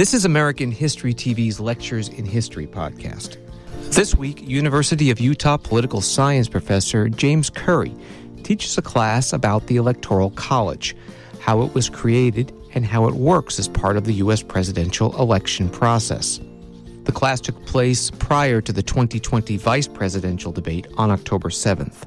[0.00, 3.36] This is American History TV's Lectures in History podcast.
[3.90, 7.94] This week, University of Utah political science professor James Curry
[8.42, 10.96] teaches a class about the Electoral College,
[11.38, 14.42] how it was created, and how it works as part of the U.S.
[14.42, 16.40] presidential election process.
[17.04, 22.06] The class took place prior to the 2020 vice presidential debate on October 7th.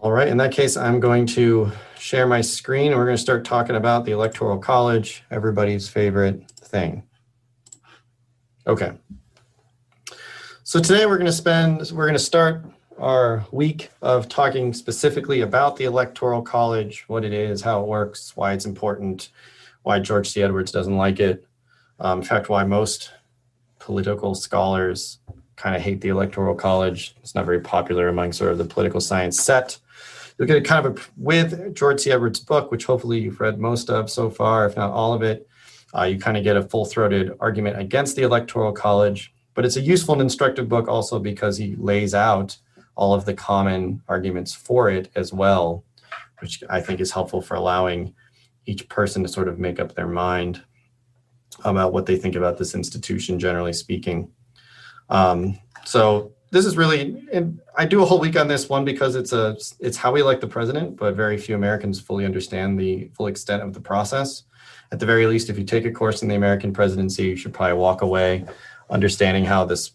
[0.00, 3.22] All right, in that case, I'm going to share my screen and we're going to
[3.22, 7.02] start talking about the Electoral College, everybody's favorite thing.
[8.66, 8.92] Okay.
[10.62, 12.64] So today we're going to spend, we're going to start
[12.98, 18.36] our week of talking specifically about the Electoral College, what it is, how it works,
[18.36, 19.30] why it's important,
[19.82, 20.42] why George C.
[20.42, 21.46] Edwards doesn't like it.
[22.00, 23.12] Um, in fact, why most
[23.78, 25.18] political scholars
[25.56, 27.16] kind of hate the Electoral College.
[27.22, 29.78] It's not very popular among sort of the political science set
[30.38, 32.12] you'll get a kind of a with George C.
[32.12, 35.48] Edwards' book, which hopefully you've read most of so far, if not all of it.
[35.96, 39.80] Uh, you kind of get a full-throated argument against the Electoral College, but it's a
[39.80, 42.56] useful and instructive book also because he lays out
[42.94, 45.84] all of the common arguments for it as well,
[46.40, 48.14] which I think is helpful for allowing
[48.66, 50.62] each person to sort of make up their mind
[51.64, 54.30] about what they think about this institution, generally speaking.
[55.08, 59.14] Um, so this is really and i do a whole week on this one because
[59.16, 63.10] it's a it's how we elect the president but very few americans fully understand the
[63.14, 64.44] full extent of the process.
[64.90, 67.52] At the very least if you take a course in the american presidency you should
[67.52, 68.44] probably walk away
[68.90, 69.92] understanding how this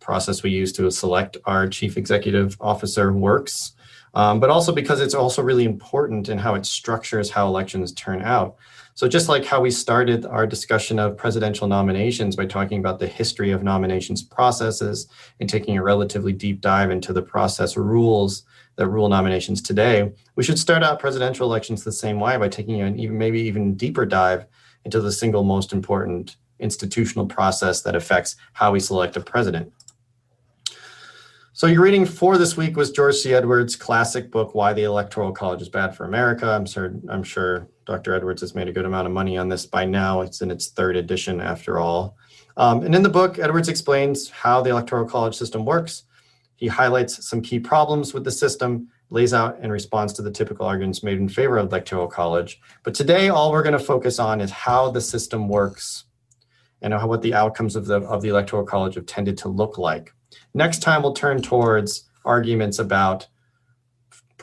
[0.00, 3.72] process we use to select our chief executive officer works.
[4.14, 8.22] Um, but also because it's also really important in how it structures how elections turn
[8.22, 8.56] out
[9.00, 13.06] so just like how we started our discussion of presidential nominations by talking about the
[13.06, 15.08] history of nominations processes
[15.40, 18.42] and taking a relatively deep dive into the process rules
[18.76, 22.82] that rule nominations today, we should start out presidential elections the same way by taking
[22.82, 24.44] an even maybe even deeper dive
[24.84, 29.72] into the single most important institutional process that affects how we select a president.
[31.54, 33.32] So your reading for this week was George C.
[33.32, 36.50] Edwards' classic book, Why the Electoral College is Bad for America.
[36.50, 38.14] I'm sure, I'm sure Dr.
[38.14, 40.20] Edwards has made a good amount of money on this by now.
[40.20, 42.16] It's in its third edition after all.
[42.56, 46.04] Um, and in the book, Edwards explains how the Electoral College system works.
[46.54, 50.66] He highlights some key problems with the system, lays out and responds to the typical
[50.66, 52.60] arguments made in favor of Electoral College.
[52.84, 56.04] But today, all we're going to focus on is how the system works
[56.82, 59.78] and how, what the outcomes of the, of the Electoral College have tended to look
[59.78, 60.14] like.
[60.54, 63.26] Next time, we'll turn towards arguments about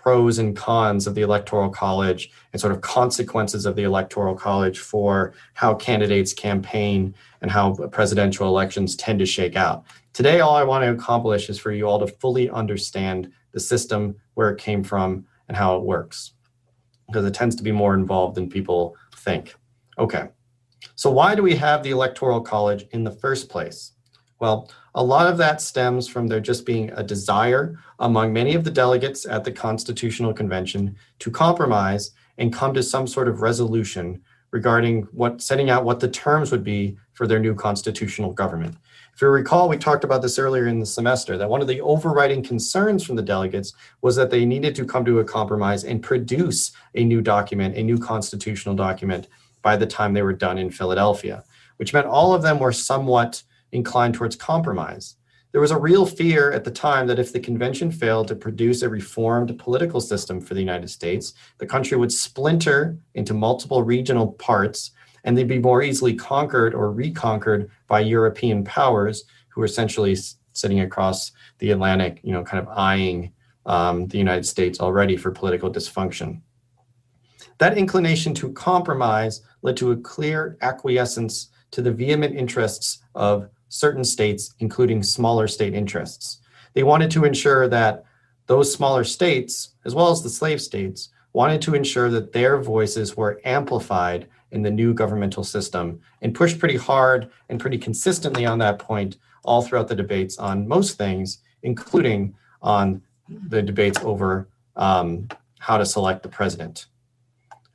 [0.07, 4.79] pros and cons of the electoral college and sort of consequences of the electoral college
[4.79, 9.83] for how candidates campaign and how presidential elections tend to shake out.
[10.13, 14.15] Today, all I want to accomplish is for you all to fully understand the system,
[14.35, 16.31] where it came from, and how it works,
[17.07, 19.55] because it tends to be more involved than people think.
[19.99, 20.29] Okay,
[20.95, 23.91] so why do we have the electoral college in the first place?
[24.39, 28.63] Well, a lot of that stems from there just being a desire among many of
[28.63, 34.21] the delegates at the Constitutional Convention to compromise and come to some sort of resolution
[34.51, 38.77] regarding what setting out what the terms would be for their new constitutional government.
[39.13, 41.81] If you recall, we talked about this earlier in the semester that one of the
[41.81, 46.03] overriding concerns from the delegates was that they needed to come to a compromise and
[46.03, 49.27] produce a new document, a new constitutional document
[49.63, 51.43] by the time they were done in Philadelphia,
[51.77, 53.41] which meant all of them were somewhat
[53.71, 55.15] inclined towards compromise.
[55.51, 58.81] There was a real fear at the time that if the convention failed to produce
[58.81, 64.33] a reformed political system for the United States, the country would splinter into multiple regional
[64.33, 64.91] parts
[65.23, 70.15] and they'd be more easily conquered or reconquered by European powers who were essentially
[70.53, 73.31] sitting across the Atlantic, you know, kind of eyeing
[73.65, 76.41] um, the United States already for political dysfunction.
[77.57, 84.03] That inclination to compromise led to a clear acquiescence to the vehement interests of certain
[84.03, 86.39] states, including smaller state interests.
[86.73, 88.03] They wanted to ensure that
[88.47, 93.15] those smaller states, as well as the slave states, wanted to ensure that their voices
[93.15, 98.59] were amplified in the new governmental system and pushed pretty hard and pretty consistently on
[98.59, 105.27] that point all throughout the debates on most things, including on the debates over um,
[105.59, 106.85] how to select the president.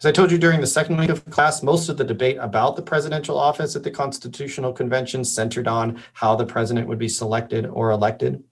[0.03, 2.75] As I told you during the second week of class, most of the debate about
[2.75, 7.67] the presidential office at the Constitutional Convention centered on how the president would be selected
[7.67, 8.43] or elected.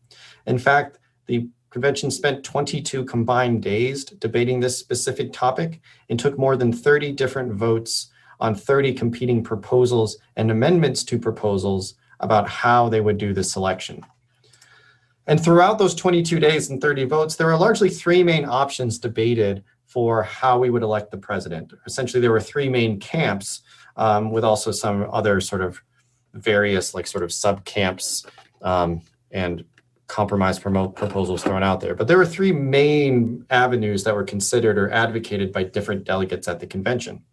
[0.47, 6.55] In fact, the convention spent 22 combined days debating this specific topic and took more
[6.55, 13.00] than 30 different votes on 30 competing proposals and amendments to proposals about how they
[13.00, 14.06] would do the selection.
[15.26, 19.64] And throughout those 22 days and 30 votes, there were largely three main options debated
[19.90, 21.72] for how we would elect the president.
[21.84, 23.62] Essentially, there were three main camps
[23.96, 25.82] um, with also some other sort of
[26.32, 28.25] various like sort of sub camps
[28.62, 29.00] um,
[29.32, 29.64] and
[30.06, 31.96] compromise proposals thrown out there.
[31.96, 36.60] But there were three main avenues that were considered or advocated by different delegates at
[36.60, 37.25] the convention.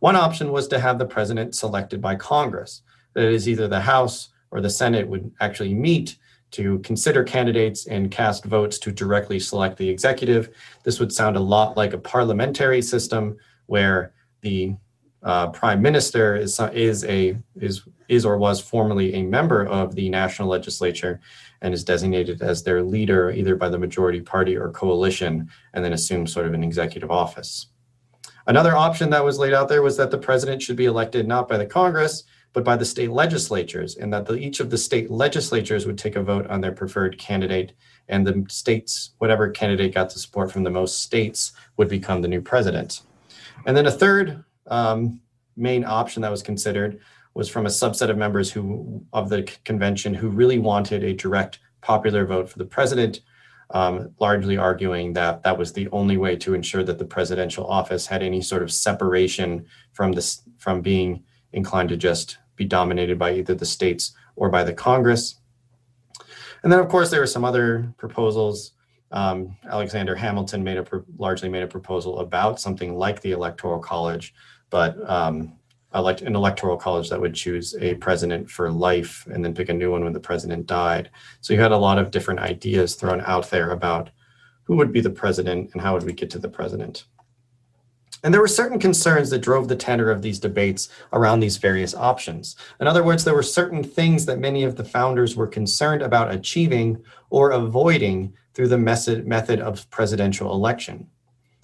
[0.00, 2.82] One option was to have the president selected by Congress.
[3.12, 6.16] That is, either the House or the Senate would actually meet
[6.54, 10.50] to consider candidates and cast votes to directly select the executive.
[10.84, 13.36] This would sound a lot like a parliamentary system
[13.66, 14.76] where the
[15.24, 20.08] uh, prime minister is is a is is or was formerly a member of the
[20.10, 21.18] national legislature
[21.62, 25.94] and is designated as their leader either by the majority party or coalition and then
[25.94, 27.68] assumes sort of an executive office.
[28.46, 31.48] Another option that was laid out there was that the president should be elected not
[31.48, 32.24] by the Congress
[32.54, 36.16] but by the state legislatures, and that the, each of the state legislatures would take
[36.16, 37.72] a vote on their preferred candidate,
[38.08, 42.28] and the states, whatever candidate got the support from the most states, would become the
[42.28, 43.02] new president.
[43.66, 45.20] And then a third um,
[45.56, 47.00] main option that was considered
[47.34, 51.58] was from a subset of members who of the convention who really wanted a direct
[51.80, 53.20] popular vote for the president,
[53.70, 58.06] um, largely arguing that that was the only way to ensure that the presidential office
[58.06, 63.34] had any sort of separation from this from being inclined to just be dominated by
[63.34, 65.36] either the states or by the Congress.
[66.62, 68.74] And then, of course, there were some other proposals
[69.14, 70.84] um, Alexander Hamilton made a
[71.18, 74.34] largely made a proposal about something like the Electoral College,
[74.70, 75.52] but um,
[75.94, 79.72] elect an Electoral College that would choose a president for life and then pick a
[79.72, 81.10] new one when the president died.
[81.42, 84.10] So you had a lot of different ideas thrown out there about
[84.64, 87.04] who would be the president and how would we get to the president.
[88.24, 91.94] And there were certain concerns that drove the tenor of these debates around these various
[91.94, 92.56] options.
[92.80, 96.32] In other words, there were certain things that many of the founders were concerned about
[96.32, 101.06] achieving or avoiding through the method of presidential election.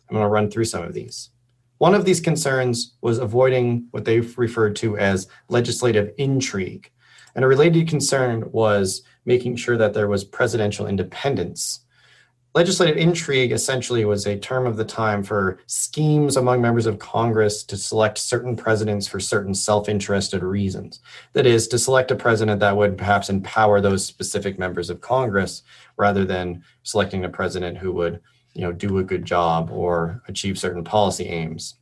[0.08, 1.30] I'm going to run through some of these.
[1.78, 6.90] One of these concerns was avoiding what they've referred to as legislative intrigue.
[7.34, 11.86] And a related concern was making sure that there was presidential independence.
[12.52, 17.62] Legislative intrigue essentially was a term of the time for schemes among members of Congress
[17.62, 20.99] to select certain presidents for certain self interested reasons.
[21.32, 25.62] That is, to select a president that would perhaps empower those specific members of Congress
[25.97, 28.20] rather than selecting a president who would
[28.55, 31.76] you know, do a good job or achieve certain policy aims.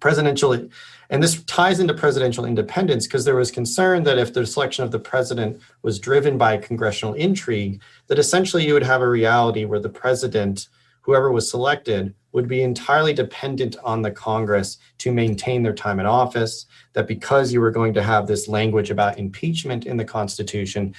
[0.00, 0.68] Presidential
[1.10, 4.90] and this ties into presidential independence because there was concern that if the selection of
[4.90, 9.80] the president was driven by congressional intrigue, that essentially you would have a reality where
[9.80, 10.68] the president,
[11.02, 16.06] whoever was selected, would be entirely dependent on the Congress to maintain their time in
[16.06, 16.66] office.
[16.92, 20.94] That because you were going to have this language about impeachment in the Constitution,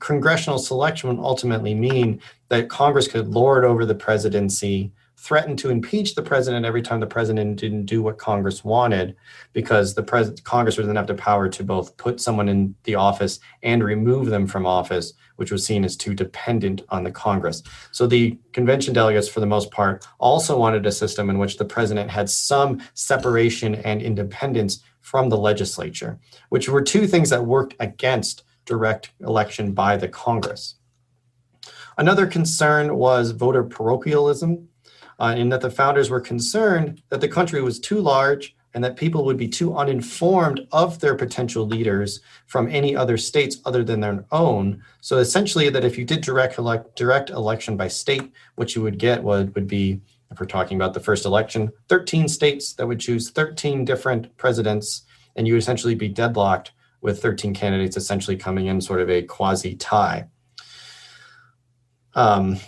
[0.00, 6.14] congressional selection would ultimately mean that Congress could lord over the presidency threatened to impeach
[6.14, 9.14] the president every time the president didn't do what Congress wanted,
[9.52, 13.38] because the pres- Congress doesn't have the power to both put someone in the office
[13.62, 17.62] and remove them from office, which was seen as too dependent on the Congress.
[17.92, 21.66] So the convention delegates, for the most part, also wanted a system in which the
[21.66, 26.18] president had some separation and independence from the legislature,
[26.48, 30.76] which were two things that worked against direct election by the Congress.
[31.98, 34.69] Another concern was voter parochialism
[35.20, 38.96] uh, in that the founders were concerned that the country was too large and that
[38.96, 44.00] people would be too uninformed of their potential leaders from any other states other than
[44.00, 44.82] their own.
[45.00, 48.98] So essentially, that if you did direct elect, direct election by state, what you would
[48.98, 53.00] get would, would be, if we're talking about the first election, 13 states that would
[53.00, 55.02] choose 13 different presidents,
[55.34, 59.22] and you would essentially be deadlocked with 13 candidates essentially coming in sort of a
[59.22, 60.26] quasi tie.
[62.14, 62.58] Um,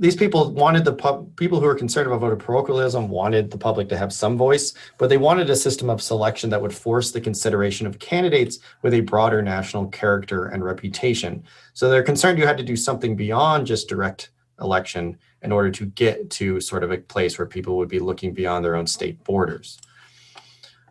[0.00, 3.86] these people wanted the pub, people who were concerned about voter parochialism wanted the public
[3.90, 7.20] to have some voice, but they wanted a system of selection that would force the
[7.20, 11.44] consideration of candidates with a broader national character and reputation.
[11.74, 15.84] So they're concerned you had to do something beyond just direct election in order to
[15.84, 19.22] get to sort of a place where people would be looking beyond their own state
[19.22, 19.78] borders.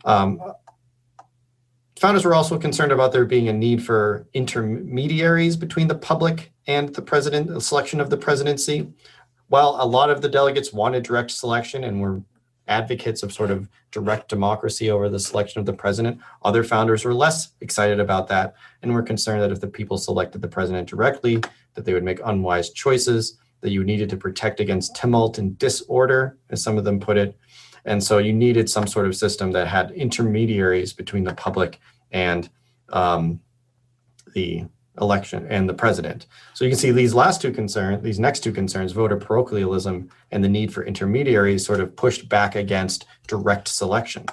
[0.05, 0.39] Um,
[1.99, 6.93] founders were also concerned about there being a need for intermediaries between the public and
[6.93, 8.87] the president, the selection of the presidency.
[9.47, 12.21] While a lot of the delegates wanted direct selection and were
[12.67, 17.15] advocates of sort of direct democracy over the selection of the president, other founders were
[17.15, 21.41] less excited about that and were concerned that if the people selected the president directly,
[21.73, 26.37] that they would make unwise choices, that you needed to protect against tumult and disorder,
[26.51, 27.35] as some of them put it.
[27.85, 31.79] And so you needed some sort of system that had intermediaries between the public
[32.11, 32.47] and
[32.89, 33.39] um,
[34.35, 34.65] the
[34.99, 36.25] election and the president.
[36.53, 40.43] So you can see these last two concerns, these next two concerns, voter parochialism and
[40.43, 44.25] the need for intermediaries, sort of pushed back against direct selection.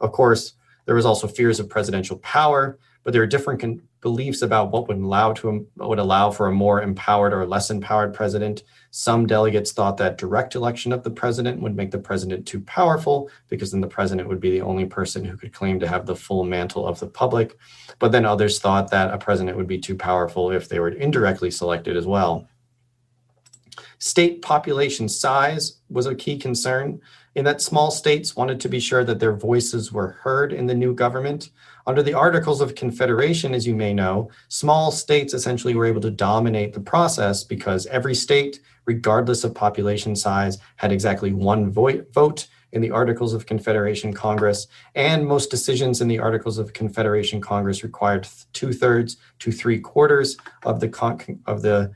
[0.00, 0.54] Of course,
[0.86, 4.86] there was also fears of presidential power, but there are different con- beliefs about what
[4.86, 8.62] would allow to would allow for a more empowered or less empowered president.
[8.92, 13.28] Some delegates thought that direct election of the president would make the president too powerful
[13.48, 16.14] because then the president would be the only person who could claim to have the
[16.14, 17.58] full mantle of the public.
[17.98, 21.50] But then others thought that a president would be too powerful if they were indirectly
[21.50, 22.46] selected as well.
[23.98, 27.00] State population size was a key concern
[27.34, 30.74] in that small states wanted to be sure that their voices were heard in the
[30.74, 31.50] new government.
[31.88, 36.10] Under the Articles of Confederation, as you may know, small states essentially were able to
[36.10, 42.48] dominate the process because every state, regardless of population size, had exactly one vo- vote
[42.72, 44.66] in the Articles of Confederation Congress,
[44.96, 50.36] and most decisions in the Articles of Confederation Congress required two thirds to three quarters
[50.64, 51.92] of the con- of the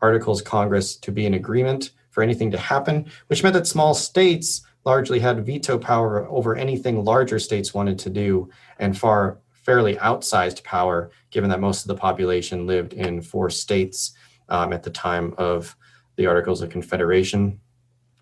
[0.00, 4.62] Articles Congress to be in agreement for anything to happen, which meant that small states
[4.84, 8.48] largely had veto power over anything larger states wanted to do
[8.78, 14.12] and far fairly outsized power given that most of the population lived in four states
[14.48, 15.76] um, at the time of
[16.16, 17.58] the articles of confederation.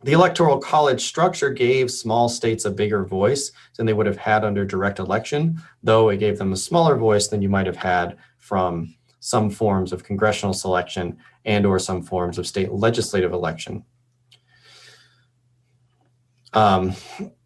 [0.02, 4.44] The electoral college structure gave small states a bigger voice than they would have had
[4.44, 8.16] under direct election though it gave them a smaller voice than you might have had
[8.38, 13.84] from some forms of congressional selection and or some forms of state legislative election
[16.52, 16.94] um,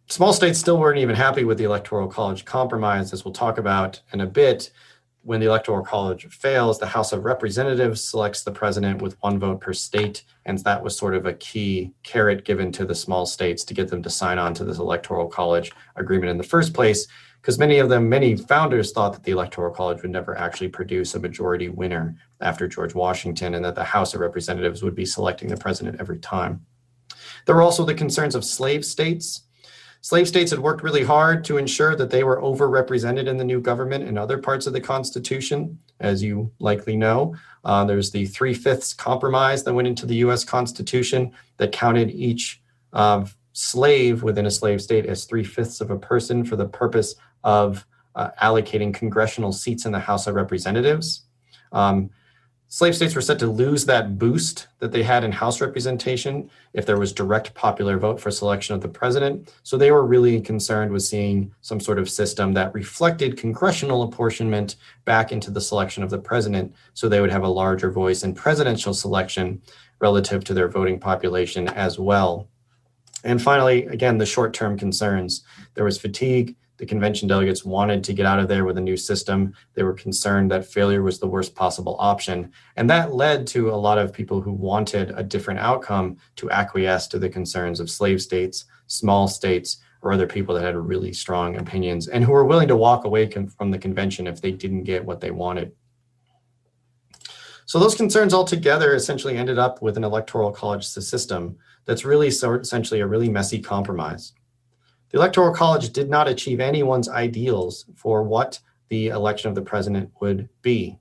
[0.07, 4.01] small states still weren't even happy with the Electoral College compromise, as we'll talk about
[4.13, 4.71] in a bit.
[5.23, 9.59] When the Electoral College fails, the House of Representatives selects the president with one vote
[9.59, 10.23] per state.
[10.45, 13.87] And that was sort of a key carrot given to the small states to get
[13.87, 17.07] them to sign on to this Electoral College agreement in the first place.
[17.41, 21.15] Because many of them, many founders thought that the Electoral College would never actually produce
[21.15, 25.49] a majority winner after George Washington and that the House of Representatives would be selecting
[25.49, 26.65] the president every time.
[27.45, 29.45] There were also the concerns of slave states
[30.05, 33.59] Slave states had worked really hard to ensure that they were overrepresented in the new
[33.59, 35.79] government and other parts of the Constitution.
[35.99, 40.43] As you likely know, uh, there's the three fifths compromise that went into the US
[40.43, 42.61] Constitution that counted each
[42.93, 47.15] uh, slave within a slave state as three fifths of a person for the purpose
[47.43, 47.83] of
[48.13, 51.23] uh, allocating congressional seats in the House of Representatives.
[51.71, 52.11] Um,
[52.75, 56.85] Slave states were set to lose that boost that they had in House representation if
[56.85, 59.53] there was direct popular vote for selection of the president.
[59.63, 64.75] So they were really concerned with seeing some sort of system that reflected congressional apportionment
[65.05, 68.35] back into the selection of the president so they would have a larger voice in
[68.35, 69.61] presidential selection
[70.01, 72.49] relative to their voting population as well.
[73.23, 75.45] And finally, again, the short term concerns.
[75.75, 78.97] There was fatigue the convention delegates wanted to get out of there with a new
[78.97, 79.53] system.
[79.73, 82.51] They were concerned that failure was the worst possible option.
[82.75, 87.07] And that led to a lot of people who wanted a different outcome to acquiesce
[87.07, 91.55] to the concerns of slave states, small states, or other people that had really strong
[91.57, 95.03] opinions and who were willing to walk away from the convention if they didn't get
[95.03, 95.71] what they wanted.
[97.65, 102.53] So those concerns altogether essentially ended up with an electoral college system that's really so
[102.53, 104.33] essentially a really messy compromise.
[105.11, 108.59] The Electoral College did not achieve anyone's ideals for what
[108.89, 110.97] the election of the president would be,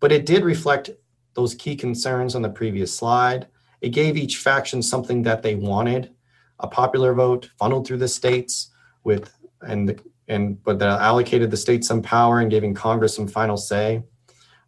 [0.00, 0.90] but it did reflect
[1.34, 3.48] those key concerns on the previous slide.
[3.80, 6.10] It gave each faction something that they wanted
[6.60, 8.70] a popular vote funneled through the states
[9.02, 9.32] with
[9.62, 14.02] and and but that allocated the states some power and giving Congress some final say.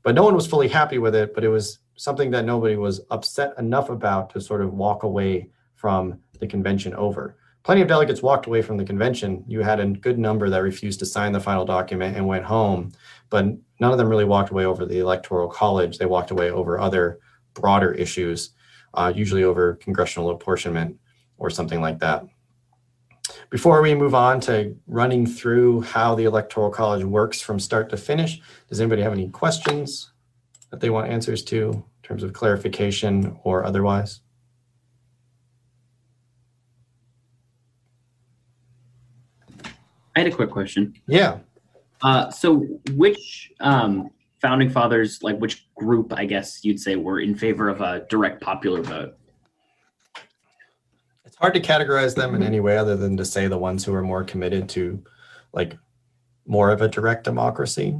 [0.02, 3.00] But no one was fully happy with it, but it was something that nobody was
[3.10, 7.36] upset enough about to sort of walk away from the convention over
[7.66, 9.44] plenty of delegates walked away from the convention.
[9.48, 12.92] You had a good number that refused to sign the final document and went home,
[13.28, 13.44] but
[13.80, 15.98] none of them really walked away over the electoral college.
[15.98, 17.18] They walked away over other
[17.54, 18.50] broader issues,
[18.94, 20.96] uh, usually over congressional apportionment
[21.38, 22.22] or something like that.
[23.50, 27.96] Before we move on to running through how the electoral college works from start to
[27.96, 30.12] finish, does anybody have any questions
[30.70, 34.20] that they want answers to in terms of clarification or otherwise?
[40.16, 40.94] I had a quick question.
[41.06, 41.38] Yeah.
[42.02, 44.08] Uh, so, which um,
[44.40, 48.40] founding fathers, like which group, I guess you'd say, were in favor of a direct
[48.42, 49.14] popular vote?
[51.26, 53.92] It's hard to categorize them in any way other than to say the ones who
[53.92, 55.04] are more committed to,
[55.52, 55.76] like,
[56.46, 57.98] more of a direct democracy,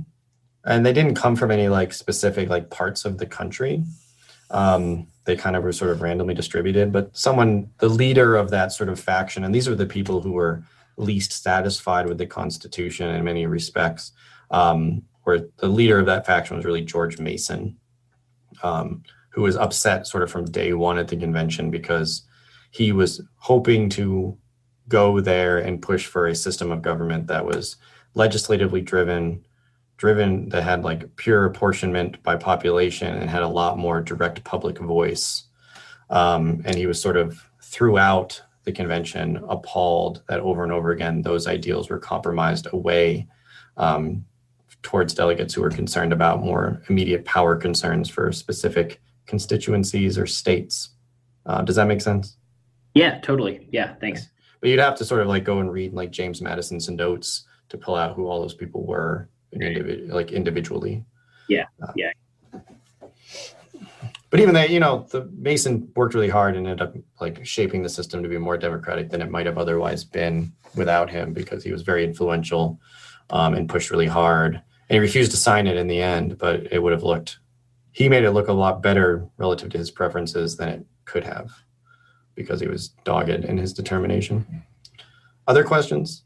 [0.65, 3.83] and they didn't come from any like specific like parts of the country.
[4.51, 8.73] Um, they kind of were sort of randomly distributed, but someone, the leader of that
[8.73, 10.63] sort of faction, and these are the people who were
[10.97, 14.13] least satisfied with the Constitution in many respects,
[14.51, 17.77] um, where the leader of that faction was really George Mason,
[18.63, 22.23] um, who was upset sort of from day one at the convention because
[22.71, 24.37] he was hoping to
[24.89, 27.77] go there and push for a system of government that was
[28.15, 29.45] legislatively driven,
[29.97, 34.79] driven that had like pure apportionment by population and had a lot more direct public
[34.79, 35.45] voice.
[36.09, 41.23] Um, and he was sort of throughout the convention appalled that over and over again
[41.23, 43.27] those ideals were compromised away
[43.77, 44.25] um,
[44.83, 50.91] towards delegates who were concerned about more immediate power concerns for specific constituencies or states.
[51.47, 52.37] Uh, does that make sense?
[52.95, 53.69] Yeah, totally.
[53.71, 54.29] Yeah, thanks.
[54.61, 57.79] But you'd have to sort of like go and read like James Madison's notes to
[57.79, 61.05] pull out who all those people were, individ- like individually.
[61.49, 62.11] Yeah, uh, yeah.
[64.31, 67.83] But even that, you know, the Mason worked really hard and ended up like shaping
[67.83, 71.63] the system to be more democratic than it might have otherwise been without him because
[71.63, 72.81] he was very influential
[73.31, 74.55] um, and pushed really hard.
[74.89, 77.39] And he refused to sign it in the end, but it would have looked,
[77.93, 81.51] he made it look a lot better relative to his preferences than it could have
[82.35, 84.65] because he was dogged in his determination.
[85.47, 86.25] Other questions?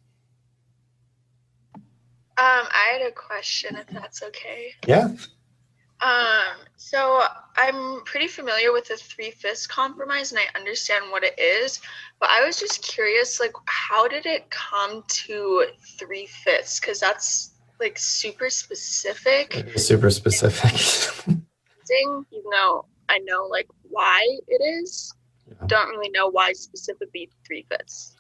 [2.41, 4.73] Um, I had a question, if that's okay.
[4.87, 5.09] Yeah.
[6.03, 7.23] Um, so
[7.57, 11.81] I'm pretty familiar with the three fifths compromise, and I understand what it is.
[12.19, 15.67] But I was just curious, like, how did it come to
[15.99, 16.81] three fifths?
[16.81, 19.65] Because that's like super specific.
[19.77, 20.71] Super specific.
[20.71, 22.25] thing.
[22.31, 25.13] even though I know like why it is,
[25.49, 25.67] yeah.
[25.67, 28.17] don't really know why specifically three fifths.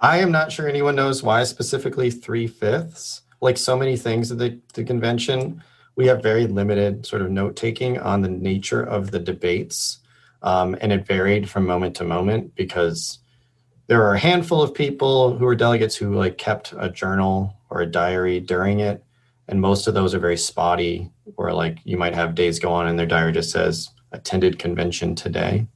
[0.00, 4.38] I am not sure anyone knows why specifically three fifths like so many things at
[4.38, 5.62] the, the convention,
[5.96, 9.98] we have very limited sort of note taking on the nature of the debates.
[10.42, 13.18] Um, and it varied from moment to moment because
[13.88, 17.82] there are a handful of people who are delegates who like kept a journal or
[17.82, 19.04] a diary during it.
[19.48, 22.86] And most of those are very spotty, where like you might have days go on
[22.86, 25.66] and their diary just says attended convention today.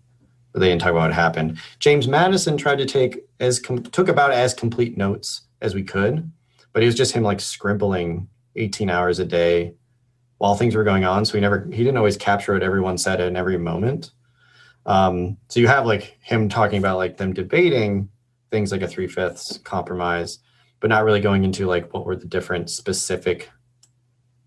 [0.53, 1.59] But they didn't talk about what happened.
[1.81, 6.31] James Madison tried to take as com- took about as complete notes as we could
[6.75, 9.73] but it was just him like scribbling 18 hours a day
[10.45, 11.25] while things were going on.
[11.25, 14.13] So he never, he didn't always capture what everyone said in every moment.
[14.85, 18.11] Um, so you have like him talking about like them debating
[18.51, 20.41] things like a three fifths compromise,
[20.81, 23.49] but not really going into like what were the different specific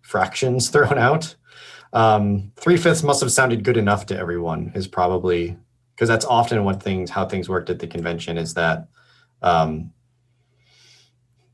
[0.02, 1.36] fractions thrown out.
[1.94, 5.58] Um, three fifths must have sounded good enough to everyone is probably
[5.96, 8.88] because that's often what things how things worked at the convention is that
[9.42, 9.92] um,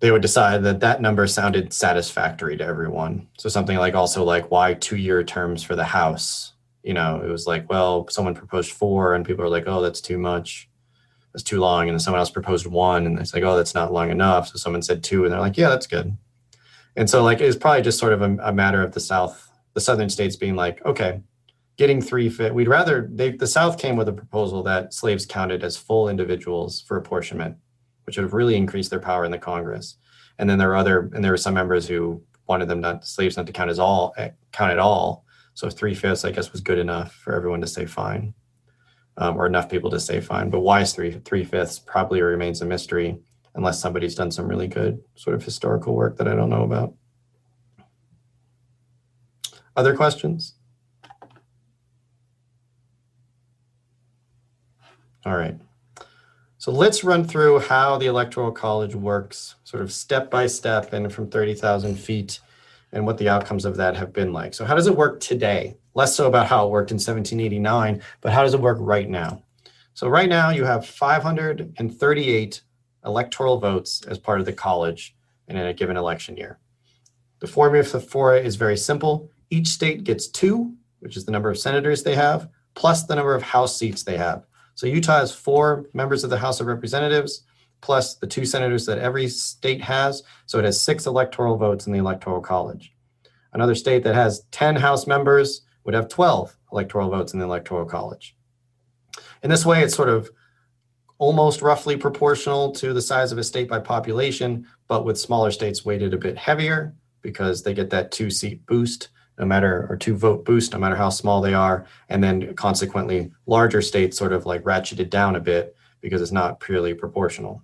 [0.04, 3.26] they would decide that that number sounded satisfactory to everyone.
[3.38, 6.52] So something like also like why two year terms for the House?
[6.84, 10.02] You know, it was like, well, someone proposed four and people are like, oh, that's
[10.02, 10.70] too much.
[11.32, 11.88] That's too long.
[11.88, 14.50] And then someone else proposed one and it's like, oh, that's not long enough.
[14.50, 16.18] So someone said two and they're like, yeah, that's good.
[16.98, 19.80] And so like it's probably just sort of a, a matter of the South, the
[19.80, 21.22] Southern states being like, okay,
[21.78, 22.54] getting three fit.
[22.54, 26.82] We'd rather they the South came with a proposal that slaves counted as full individuals
[26.82, 27.56] for apportionment
[28.06, 29.98] which would have really increased their power in the Congress.
[30.40, 33.38] And then there are other, and there were some members who wanted them not slaves
[33.38, 35.26] not to count as all eh, count at all.
[35.54, 38.34] So three fifths, I guess, was good enough for everyone to say fine,
[39.18, 40.50] um, or enough people to say fine.
[40.50, 43.20] But why is three three fifths probably remains a mystery
[43.56, 46.94] unless somebody's done some really good sort of historical work that I don't know about.
[49.76, 50.56] Other questions?
[55.26, 55.58] All right.
[56.64, 61.12] So let's run through how the Electoral College works, sort of step by step and
[61.12, 62.40] from 30,000 feet,
[62.94, 64.54] and what the outcomes of that have been like.
[64.54, 65.76] So, how does it work today?
[65.94, 69.44] Less so about how it worked in 1789, but how does it work right now?
[69.94, 72.62] So, right now, you have 538
[73.06, 75.18] electoral votes as part of the college
[75.50, 76.60] in a given election year.
[77.40, 79.30] The formula for it is very simple.
[79.50, 83.36] Each state gets two, which is the number of senators they have, plus the number
[83.36, 84.46] of House seats they have.
[84.76, 87.44] So Utah has four members of the House of Representatives,
[87.82, 90.24] plus the two senators that every state has.
[90.46, 92.94] So it has six electoral votes in the Electoral College.
[93.54, 97.86] Another state that has 10 House members would have 12 electoral votes in the Electoral
[97.86, 98.36] College.
[99.44, 100.30] In this way, it's sort of
[101.18, 105.86] almost roughly proportional to the size of a state by population, but with smaller states
[105.86, 110.16] weighted a bit heavier because they get that two seat boost no matter or two
[110.16, 114.46] vote boost, no matter how small they are, and then consequently larger states sort of
[114.46, 117.64] like ratcheted down a bit because it's not purely proportional.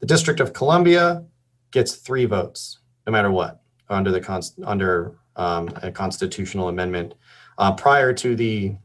[0.00, 1.24] The District of Columbia
[1.70, 7.14] gets three votes, no matter what, under the const- under um, a constitutional amendment.
[7.58, 8.76] Uh, prior to the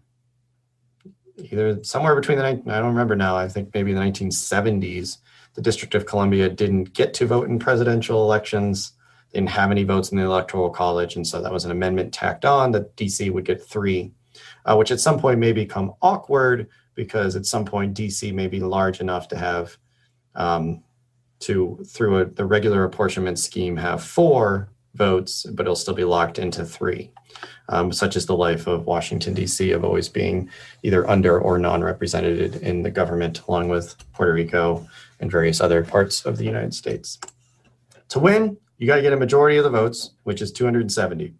[1.37, 3.37] either somewhere between the I don't remember now.
[3.37, 5.17] I think maybe the 1970s,
[5.53, 8.93] the District of Columbia didn't get to vote in presidential elections
[9.33, 12.45] didn't have any votes in the Electoral College, and so that was an amendment tacked
[12.45, 14.11] on that DC would get three,
[14.65, 18.59] uh, which at some point may become awkward because at some point DC may be
[18.59, 19.77] large enough to have
[20.35, 20.83] um,
[21.39, 26.39] to through a, the regular apportionment scheme have four votes, but it'll still be locked
[26.39, 27.11] into three.
[27.69, 29.71] Um, such as the life of Washington D.C.
[29.71, 30.49] of always being
[30.81, 34.87] either under or non-represented in the government, along with Puerto Rico
[35.19, 37.19] and various other parts of the United States.
[38.09, 41.33] To win, you got to get a majority of the votes, which is 270.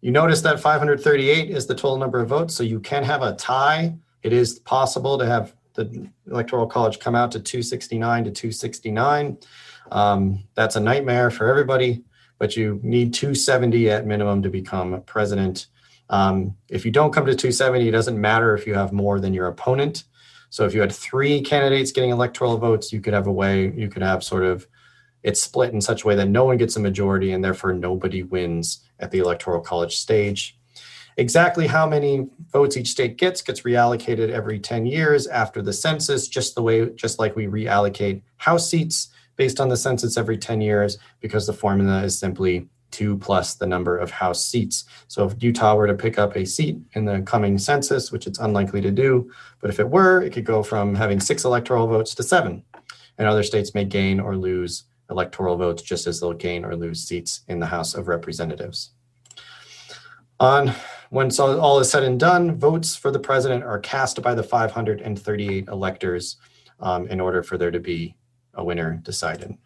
[0.00, 3.34] You notice that 538 is the total number of votes, so you can have a
[3.34, 3.94] tie.
[4.22, 9.38] It is possible to have the Electoral College come out to 269 to 269.
[9.90, 12.04] Um, that's a nightmare for everybody,
[12.38, 15.66] but you need 270 at minimum to become president.
[16.10, 19.34] Um, if you don't come to 270, it doesn't matter if you have more than
[19.34, 20.04] your opponent.
[20.50, 23.88] So if you had three candidates getting electoral votes, you could have a way, you
[23.88, 24.66] could have sort of
[25.22, 28.22] it's split in such a way that no one gets a majority and therefore nobody
[28.22, 30.58] wins at the electoral college stage.
[31.16, 36.26] Exactly how many votes each state gets gets reallocated every 10 years after the census,
[36.26, 40.60] just the way, just like we reallocate House seats based on the census every 10
[40.60, 44.84] years, because the formula is simply two plus the number of House seats.
[45.08, 48.38] So if Utah were to pick up a seat in the coming census, which it's
[48.38, 49.30] unlikely to do,
[49.60, 52.62] but if it were, it could go from having six electoral votes to seven.
[53.18, 57.04] And other states may gain or lose electoral votes just as they'll gain or lose
[57.04, 58.90] seats in the House of Representatives.
[60.40, 60.74] On
[61.12, 65.68] once all is said and done, votes for the president are cast by the 538
[65.68, 66.38] electors
[66.80, 68.16] um, in order for there to be
[68.54, 69.56] a winner decided.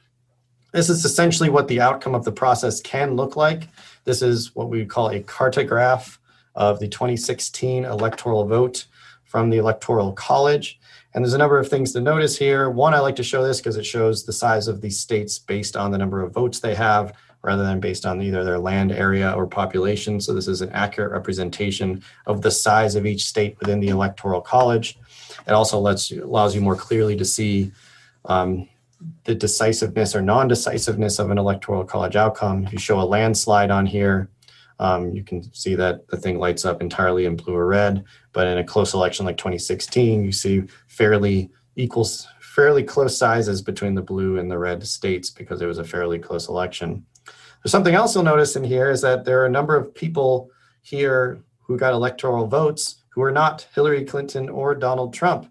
[0.72, 3.68] This is essentially what the outcome of the process can look like.
[4.04, 6.18] This is what we call a cartograph
[6.54, 8.86] of the 2016 electoral vote
[9.24, 10.80] from the Electoral College.
[11.16, 12.68] And there's a number of things to notice here.
[12.68, 15.74] One, I like to show this because it shows the size of these states based
[15.74, 19.32] on the number of votes they have rather than based on either their land area
[19.32, 20.20] or population.
[20.20, 24.42] So this is an accurate representation of the size of each state within the electoral
[24.42, 24.98] college.
[25.46, 27.72] It also lets you, allows you more clearly to see
[28.26, 28.68] um,
[29.24, 32.66] the decisiveness or non-decisiveness of an electoral college outcome.
[32.66, 34.28] If you show a landslide on here,
[34.78, 38.04] um, you can see that the thing lights up entirely in blue or red.
[38.32, 42.06] But in a close election like 2016, you see fairly equal,
[42.40, 46.18] fairly close sizes between the blue and the red states because it was a fairly
[46.18, 47.04] close election.
[47.62, 50.50] There's something else you'll notice in here is that there are a number of people
[50.82, 55.50] here who got electoral votes who are not Hillary Clinton or Donald Trump.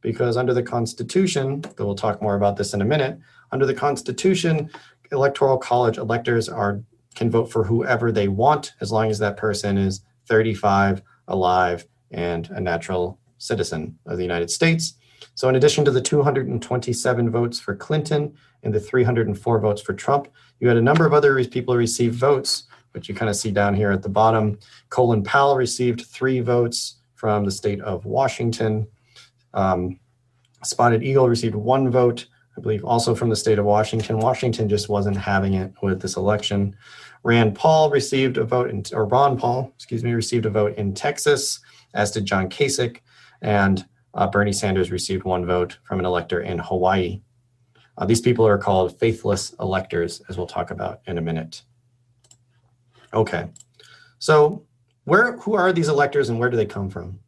[0.00, 3.18] Because under the Constitution, we'll talk more about this in a minute,
[3.50, 4.70] under the Constitution,
[5.10, 6.82] electoral college electors are
[7.18, 12.48] can vote for whoever they want as long as that person is 35, alive, and
[12.50, 14.94] a natural citizen of the United States.
[15.34, 20.28] So in addition to the 227 votes for Clinton and the 304 votes for Trump,
[20.60, 23.74] you had a number of other people receive votes, which you kind of see down
[23.74, 24.58] here at the bottom.
[24.90, 28.86] Colin Powell received three votes from the state of Washington.
[29.54, 29.98] Um,
[30.62, 32.26] Spotted Eagle received one vote,
[32.56, 34.18] I believe, also from the state of Washington.
[34.18, 36.76] Washington just wasn't having it with this election.
[37.22, 40.94] Rand Paul received a vote, in, or Ron Paul, excuse me, received a vote in
[40.94, 41.60] Texas,
[41.94, 42.98] as did John Kasich,
[43.42, 47.20] and uh, Bernie Sanders received one vote from an elector in Hawaii.
[47.96, 51.62] Uh, these people are called faithless electors, as we'll talk about in a minute.
[53.12, 53.48] Okay,
[54.18, 54.64] so
[55.04, 57.18] where who are these electors and where do they come from?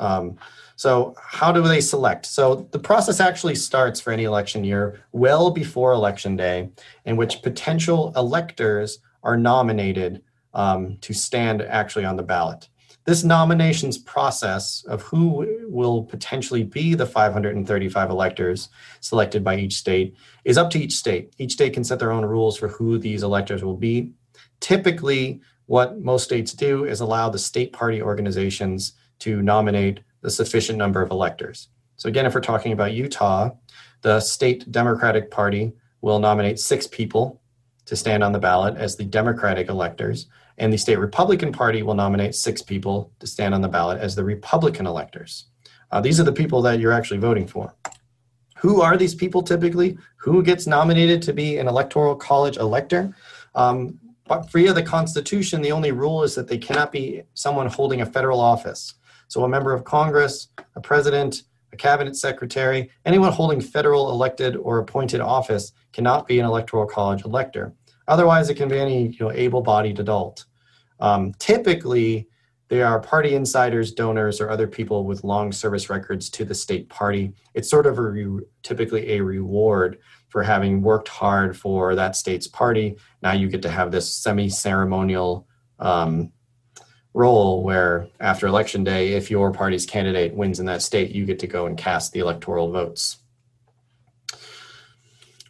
[0.00, 0.36] Um,
[0.76, 2.26] so how do they select?
[2.26, 6.70] So the process actually starts for any election year well before election day,
[7.04, 10.22] in which potential electors are nominated
[10.54, 12.68] um, to stand actually on the ballot.
[13.04, 18.68] This nominations process of who will potentially be the 535 electors
[19.00, 21.34] selected by each state is up to each state.
[21.38, 24.12] Each state can set their own rules for who these electors will be.
[24.60, 30.78] Typically, what most states do is allow the state party organizations to nominate the sufficient
[30.78, 31.68] number of electors.
[31.96, 33.50] So, again, if we're talking about Utah,
[34.02, 37.40] the state Democratic Party will nominate six people
[37.86, 40.26] to stand on the ballot as the Democratic electors
[40.58, 44.14] and the state Republican Party will nominate six people to stand on the ballot as
[44.14, 45.46] the Republican electors.
[45.90, 47.74] Uh, these are the people that you're actually voting for.
[48.58, 49.98] Who are these people typically?
[50.16, 53.14] Who gets nominated to be an electoral college elector?
[53.54, 58.00] Um, but via the Constitution, the only rule is that they cannot be someone holding
[58.00, 58.94] a federal office.
[59.28, 64.78] So a member of Congress, a president, a cabinet secretary, anyone holding federal elected or
[64.78, 67.74] appointed office cannot be an electoral college elector.
[68.08, 70.44] Otherwise, it can be any you know, able-bodied adult.
[71.00, 72.28] Um, typically,
[72.68, 76.88] they are party insiders, donors, or other people with long service records to the state
[76.88, 77.32] party.
[77.54, 79.98] It's sort of a re- typically a reward
[80.28, 82.96] for having worked hard for that state's party.
[83.22, 85.46] Now you get to have this semi ceremonial
[85.78, 86.32] um,
[87.16, 91.38] role where after election day, if your party's candidate wins in that state, you get
[91.38, 93.16] to go and cast the electoral votes.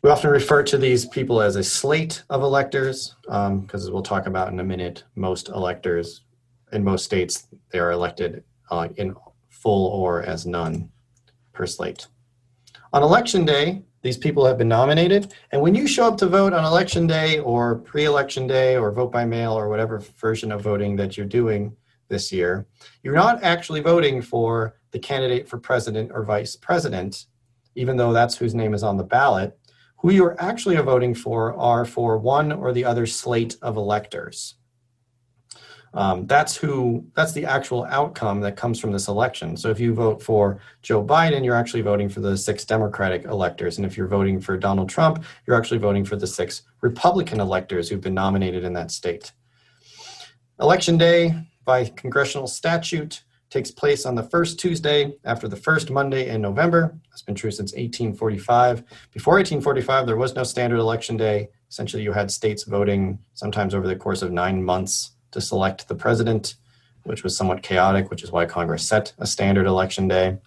[0.01, 4.03] We often refer to these people as a slate of electors, because um, as we'll
[4.03, 6.23] talk about in a minute, most electors
[6.71, 9.17] in most states they are elected uh, in
[9.49, 10.89] full or as none
[11.53, 12.07] per slate.
[12.93, 16.53] On election day, these people have been nominated, and when you show up to vote
[16.53, 20.95] on election day or pre-election day or vote by mail or whatever version of voting
[20.95, 21.77] that you're doing
[22.09, 22.67] this year,
[23.03, 27.27] you're not actually voting for the candidate for president or vice president,
[27.75, 29.59] even though that's whose name is on the ballot
[29.99, 34.55] who you're actually voting for are for one or the other slate of electors.
[35.97, 39.57] Um, that's who that's the actual outcome that comes from this election.
[39.57, 43.79] So if you vote for Joe Biden, you're actually voting for the six Democratic electors,
[43.79, 47.89] and if you're voting for Donald Trump, you're actually voting for the six Republican electors
[47.89, 49.33] who've been nominated in that state.
[50.61, 56.29] Election day, by congressional statute, takes place on the first Tuesday after the first Monday
[56.29, 56.95] in November.
[57.09, 58.85] That's been true since 1845.
[59.13, 61.49] Before 1845, there was no standard election day.
[61.71, 65.95] Essentially, you had states voting sometimes over the course of nine months to select the
[65.95, 66.57] president,
[67.05, 70.39] which was somewhat chaotic, which is why Congress set a standard election day.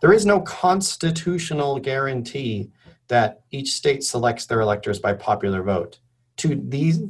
[0.00, 2.70] There is no constitutional guarantee
[3.08, 5.98] that each state selects their electors by popular vote.
[6.38, 7.00] To these,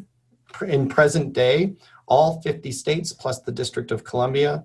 [0.67, 4.65] in present day, all 50 states plus the District of Columbia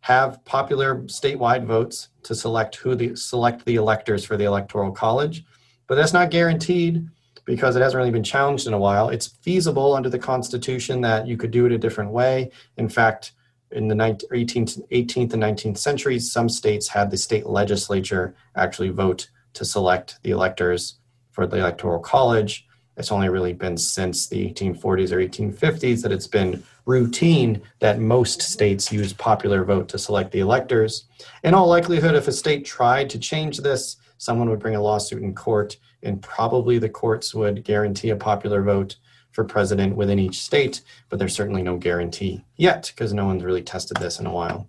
[0.00, 5.44] have popular statewide votes to select who the select the electors for the electoral college
[5.86, 7.08] but that's not guaranteed
[7.44, 11.26] because it hasn't really been challenged in a while it's feasible under the constitution that
[11.26, 13.32] you could do it a different way in fact
[13.70, 19.28] in the 18th, 18th and 19th centuries some states had the state legislature actually vote
[19.54, 20.98] to select the electors
[21.30, 26.26] for the electoral college it's only really been since the 1840s or 1850s that it's
[26.26, 31.04] been routine that most states use popular vote to select the electors.
[31.42, 35.22] In all likelihood, if a state tried to change this, someone would bring a lawsuit
[35.22, 38.96] in court, and probably the courts would guarantee a popular vote
[39.32, 43.62] for president within each state, but there's certainly no guarantee yet because no one's really
[43.62, 44.68] tested this in a while.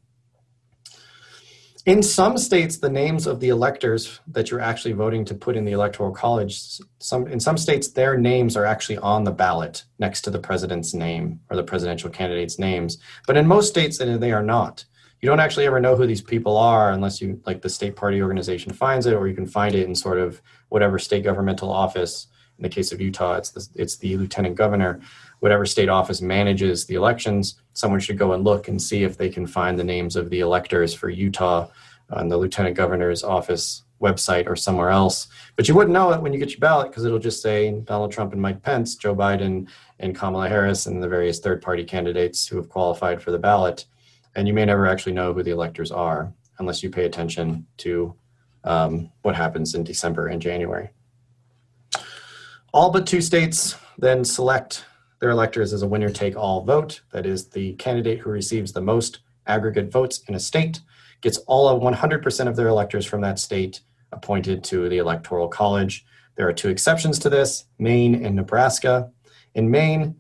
[1.86, 5.66] In some states, the names of the electors that you're actually voting to put in
[5.66, 10.22] the electoral college, some in some states, their names are actually on the ballot next
[10.22, 13.00] to the president's name or the presidential candidate's names.
[13.28, 14.86] But in most states, they are not.
[15.20, 18.22] You don't actually ever know who these people are unless you like the state party
[18.22, 20.42] organization finds it, or you can find it in sort of
[20.74, 22.28] whatever state governmental office.
[22.58, 25.02] In the case of Utah, it's the, it's the lieutenant governor
[25.44, 29.28] whatever state office manages the elections, someone should go and look and see if they
[29.28, 31.68] can find the names of the electors for Utah
[32.12, 35.28] on the lieutenant governor's office website or somewhere else.
[35.58, 38.14] But you wouldn't know it when you get your ballot because it'll just say Donald
[38.14, 39.68] Trump and Mike Pence, Joe Biden
[40.00, 43.84] and Kamala Harris, and the various third party candidates who have qualified for the ballot.
[44.36, 48.16] And you may never actually know who the electors are unless you pay attention to
[48.64, 50.90] um, what happens in December and January.
[52.74, 54.86] All but two states then select
[55.20, 57.02] their electors as a winner take all vote.
[57.12, 60.82] That is, the candidate who receives the most aggregate votes in a state
[61.22, 66.06] gets all of 100% of their electors from that state appointed to the Electoral College.
[66.36, 69.12] There are two exceptions to this Maine and Nebraska.
[69.56, 70.16] In Maine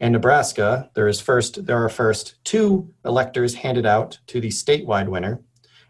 [0.00, 5.08] and Nebraska, there is first there are first two electors handed out to the statewide
[5.08, 5.42] winner,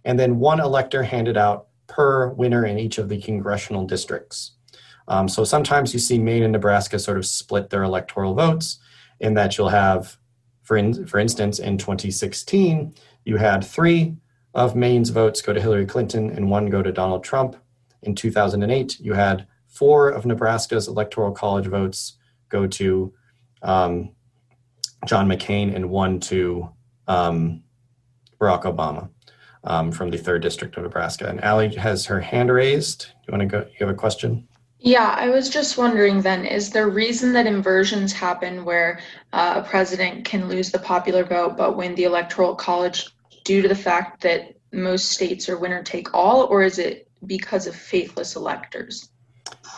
[0.04, 4.52] and then one elector handed out per winner in each of the congressional districts.
[5.08, 8.78] Um, so sometimes you see Maine and Nebraska sort of split their electoral votes,
[9.20, 10.16] in that you'll have,
[10.62, 14.16] for, in, for instance, in 2016, you had three
[14.54, 17.56] of Maine's votes go to Hillary Clinton and one go to Donald Trump.
[18.02, 22.16] In 2008, you had four of Nebraska's electoral college votes
[22.48, 23.12] go to
[23.62, 24.10] um,
[25.06, 26.70] John McCain and one to
[27.06, 27.62] um,
[28.40, 29.10] Barack Obama
[29.64, 31.28] um, from the third district of Nebraska.
[31.28, 33.08] And Allie has her hand raised.
[33.26, 33.58] You want to go?
[33.58, 34.46] You have a question?
[34.80, 39.00] Yeah, I was just wondering then, is there reason that inversions happen where
[39.32, 43.08] uh, a president can lose the popular vote but win the electoral college
[43.44, 47.66] due to the fact that most states are winner take all, or is it because
[47.66, 49.08] of faithless electors?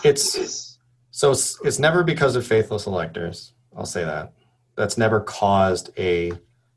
[0.05, 0.79] It's
[1.13, 3.55] so it's, it's never because of faithless electors.
[3.77, 4.33] I'll say that.
[4.77, 6.33] That's never caused a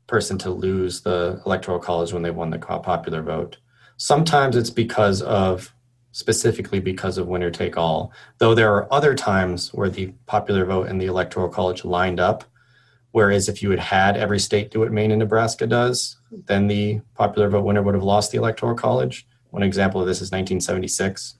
[0.06, 3.58] person to lose the electoral college when they won the popular vote.
[3.96, 5.74] Sometimes it's because of
[6.12, 8.12] specifically because of winner take all.
[8.38, 12.44] Though there are other times where the popular vote and the electoral college lined up,
[13.14, 17.00] Whereas if you had had every state do what Maine and Nebraska does, then the
[17.14, 19.24] popular vote winner would have lost the electoral college.
[19.50, 21.36] One example of this is 1976.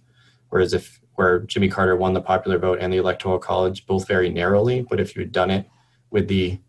[0.51, 4.31] Whereas if where Jimmy Carter won the popular vote and the electoral college both very
[4.31, 5.69] narrowly, but if you had done it
[6.13, 6.61] with the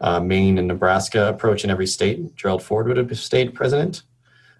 [0.00, 4.02] uh, Maine and Nebraska approach in every state, Gerald Ford would have stayed president.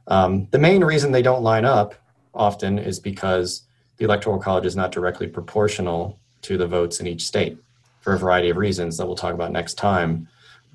[0.07, 1.94] Um, the main reason they don't line up
[2.35, 3.62] often is because
[3.96, 7.59] the electoral college is not directly proportional to the votes in each state
[8.01, 10.29] for a variety of reasons that we'll talk about next time.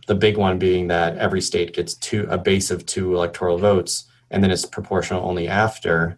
[0.07, 4.05] The big one being that every state gets two a base of two electoral votes,
[4.31, 6.17] and then it's proportional only after.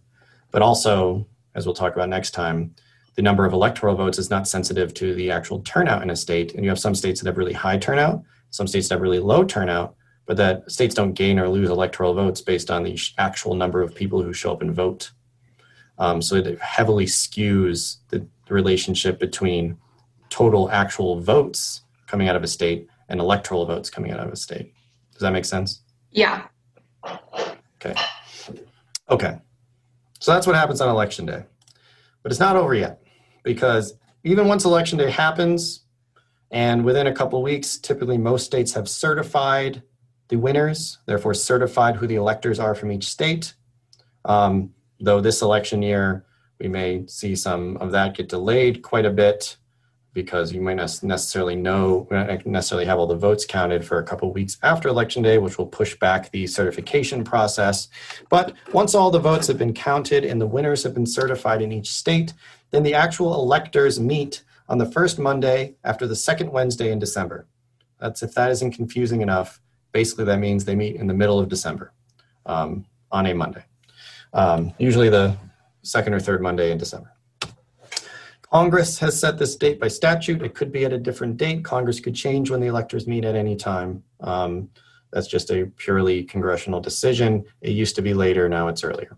[0.51, 2.73] But also, as we'll talk about next time,
[3.15, 6.55] the number of electoral votes is not sensitive to the actual turnout in a state.
[6.55, 8.23] And you have some states that have really high turnout,
[8.53, 9.95] some states have really low turnout,
[10.27, 13.95] but that states don't gain or lose electoral votes based on the actual number of
[13.95, 15.09] people who show up and vote.
[15.97, 19.75] Um, so it heavily skews the, the relationship between
[20.29, 24.35] total actual votes coming out of a state and electoral votes coming out of a
[24.35, 24.71] state.
[25.13, 25.81] Does that make sense?
[26.11, 26.45] Yeah.
[27.83, 27.95] Okay.
[29.09, 29.39] Okay.
[30.19, 31.43] So that's what happens on election day.
[32.21, 33.01] But it's not over yet
[33.41, 35.82] because even once election day happens
[36.53, 39.81] and within a couple weeks, typically most states have certified
[40.29, 43.55] the winners, therefore certified who the electors are from each state.
[44.23, 46.25] Um, though this election year,
[46.59, 49.57] we may see some of that get delayed quite a bit
[50.13, 54.03] because you might not necessarily know, not necessarily have all the votes counted for a
[54.03, 57.87] couple weeks after election day, which will push back the certification process.
[58.29, 61.71] But once all the votes have been counted and the winners have been certified in
[61.71, 62.33] each state,
[62.69, 67.47] then the actual electors meet on the first Monday after the second Wednesday in December.
[67.99, 69.61] That's if that isn't confusing enough.
[69.91, 71.93] Basically, that means they meet in the middle of December
[72.45, 73.63] um, on a Monday,
[74.33, 75.37] um, usually the
[75.83, 77.11] second or third Monday in December.
[78.41, 80.41] Congress has set this date by statute.
[80.43, 81.63] It could be at a different date.
[81.63, 84.03] Congress could change when the electors meet at any time.
[84.19, 84.69] Um,
[85.11, 87.45] that's just a purely congressional decision.
[87.61, 89.17] It used to be later, now it's earlier.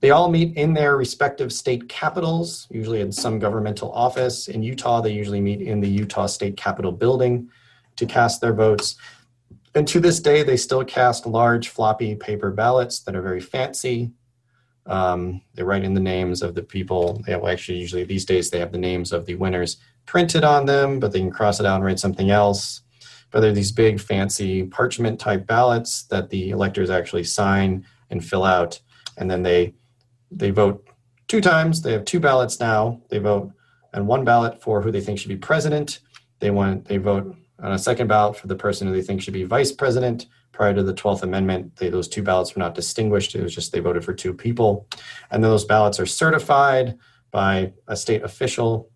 [0.00, 4.48] They all meet in their respective state capitals, usually in some governmental office.
[4.48, 7.50] In Utah, they usually meet in the Utah State Capitol building
[7.96, 8.96] to cast their votes.
[9.74, 14.10] And to this day, they still cast large floppy paper ballots that are very fancy.
[14.86, 17.22] Um, they write in the names of the people.
[17.26, 20.44] They have, well, actually usually these days they have the names of the winners printed
[20.44, 22.80] on them, but they can cross it out and write something else.
[23.30, 28.44] But they're these big fancy parchment type ballots that the electors actually sign and fill
[28.44, 28.80] out,
[29.18, 29.74] and then they
[30.30, 30.86] they vote
[31.28, 31.82] two times.
[31.82, 33.00] They have two ballots now.
[33.08, 33.50] They vote
[33.94, 36.00] on one ballot for who they think should be president.
[36.38, 39.34] They want they vote on a second ballot for the person who they think should
[39.34, 43.34] be vice president prior to the 12th Amendment, they, those two ballots were not distinguished.
[43.34, 44.86] It was just they voted for two people.
[45.30, 46.98] And then those ballots are certified
[47.30, 48.90] by a state official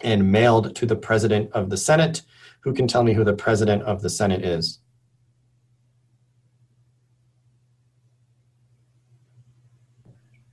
[0.00, 2.22] and mailed to the president of the Senate.
[2.60, 4.78] Who can tell me who the president of the Senate is?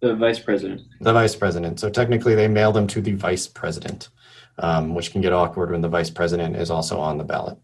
[0.02, 0.82] The vice president.
[1.02, 1.80] The vice president.
[1.80, 4.10] So technically, they mail them to the vice president,
[4.58, 7.58] um, which can get awkward when the vice president is also on the ballot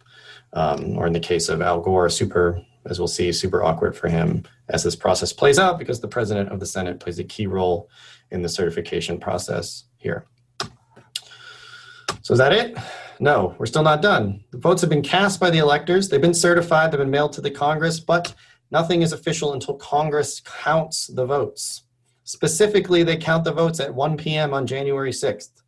[0.56, 4.08] um, or in the case of Al Gore, super, as we'll see, super awkward for
[4.08, 7.46] him as this process plays out because the president of the Senate plays a key
[7.46, 7.90] role
[8.32, 10.26] in the certification process here.
[12.22, 12.78] So is that it?
[13.20, 14.44] No, we're still not done.
[14.52, 16.10] The votes have been cast by the electors.
[16.10, 18.34] They've been certified, they've been mailed to the Congress, but
[18.72, 21.84] nothing is official until Congress counts the votes.
[22.26, 24.54] Specifically, they count the votes at 1 p.m.
[24.54, 25.62] on January 6th,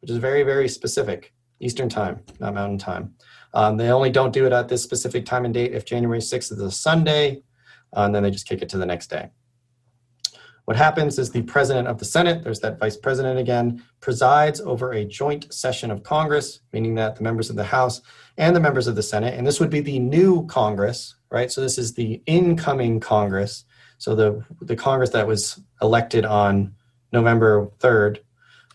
[0.00, 1.32] which is very, very specific.
[1.58, 3.14] Eastern time, not Mountain time.
[3.54, 6.52] Um, they only don't do it at this specific time and date if January 6th
[6.52, 7.42] is a Sunday,
[7.96, 9.30] uh, and then they just kick it to the next day.
[10.66, 14.92] What happens is the president of the Senate, there's that vice president again, presides over
[14.92, 18.00] a joint session of Congress, meaning that the members of the House
[18.36, 21.50] and the members of the Senate, and this would be the new Congress, right?
[21.50, 23.64] So this is the incoming Congress.
[23.98, 26.74] So the, the Congress that was elected on
[27.12, 28.18] November 3rd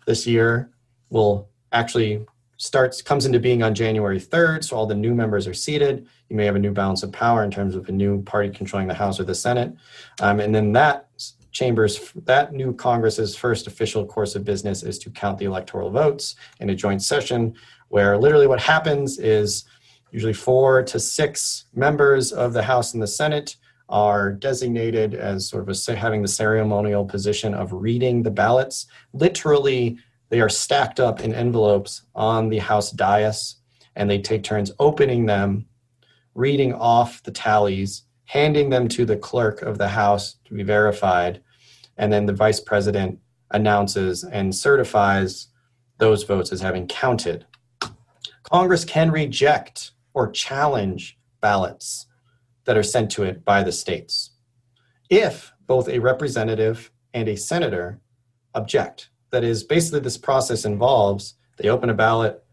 [0.06, 0.70] this year
[1.10, 2.26] will actually
[2.58, 6.08] starts comes into being on January 3rd, so all the new members are seated.
[6.30, 8.88] You may have a new balance of power in terms of a new party controlling
[8.88, 9.74] the House or the Senate,
[10.22, 11.08] um, and then that
[11.52, 16.36] chambers that new Congress's first official course of business is to count the electoral votes
[16.60, 17.54] in a joint session,
[17.90, 19.66] where literally what happens is
[20.12, 23.56] usually four to six members of the House and the Senate
[23.90, 29.98] are designated as sort of a, having the ceremonial position of reading the ballots, literally
[30.30, 33.56] they are stacked up in envelopes on the House dais,
[33.96, 35.66] and they take turns opening them,
[36.36, 41.42] reading off the tallies, handing them to the clerk of the House to be verified,
[41.98, 43.20] and then the vice president
[43.52, 45.48] announces and certifies
[45.98, 47.46] those votes as having counted.
[48.44, 52.07] Congress can reject or challenge ballots
[52.68, 54.32] that are sent to it by the states.
[55.10, 58.02] If both a representative and a senator
[58.54, 62.44] object, that is, basically, this process involves they open a ballot,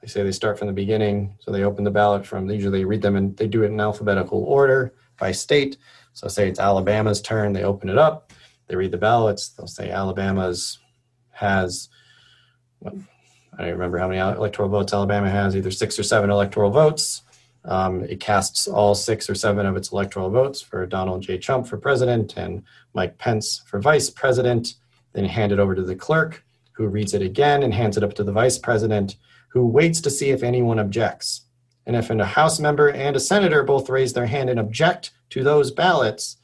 [0.00, 2.84] they say they start from the beginning, so they open the ballot from, usually they
[2.84, 5.76] read them and they do it in alphabetical order by state.
[6.14, 8.32] So, say it's Alabama's turn, they open it up,
[8.66, 10.78] they read the ballots, they'll say Alabama's
[11.32, 11.90] has,
[12.84, 12.90] I
[13.58, 17.22] don't remember how many electoral votes Alabama has, either six or seven electoral votes.
[17.64, 21.38] Um, it casts all six or seven of its electoral votes for Donald J.
[21.38, 22.62] Trump for president and
[22.94, 24.74] Mike Pence for vice president.
[25.12, 28.14] Then hand it over to the clerk, who reads it again and hands it up
[28.14, 29.16] to the vice president,
[29.48, 31.42] who waits to see if anyone objects.
[31.86, 35.42] And if a House member and a senator both raise their hand and object to
[35.42, 36.36] those ballots,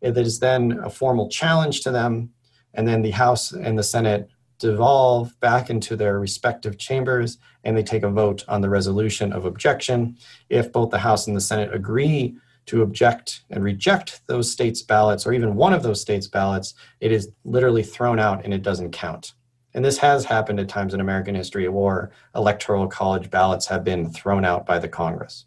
[0.00, 2.30] it is then a formal challenge to them.
[2.74, 4.28] And then the House and the Senate
[4.58, 9.44] devolve back into their respective chambers and they take a vote on the resolution of
[9.44, 10.16] objection.
[10.48, 12.36] If both the House and the Senate agree
[12.66, 17.12] to object and reject those states' ballots, or even one of those states' ballots, it
[17.12, 19.34] is literally thrown out and it doesn't count.
[19.74, 24.10] And this has happened at times in American history where electoral college ballots have been
[24.10, 25.46] thrown out by the Congress.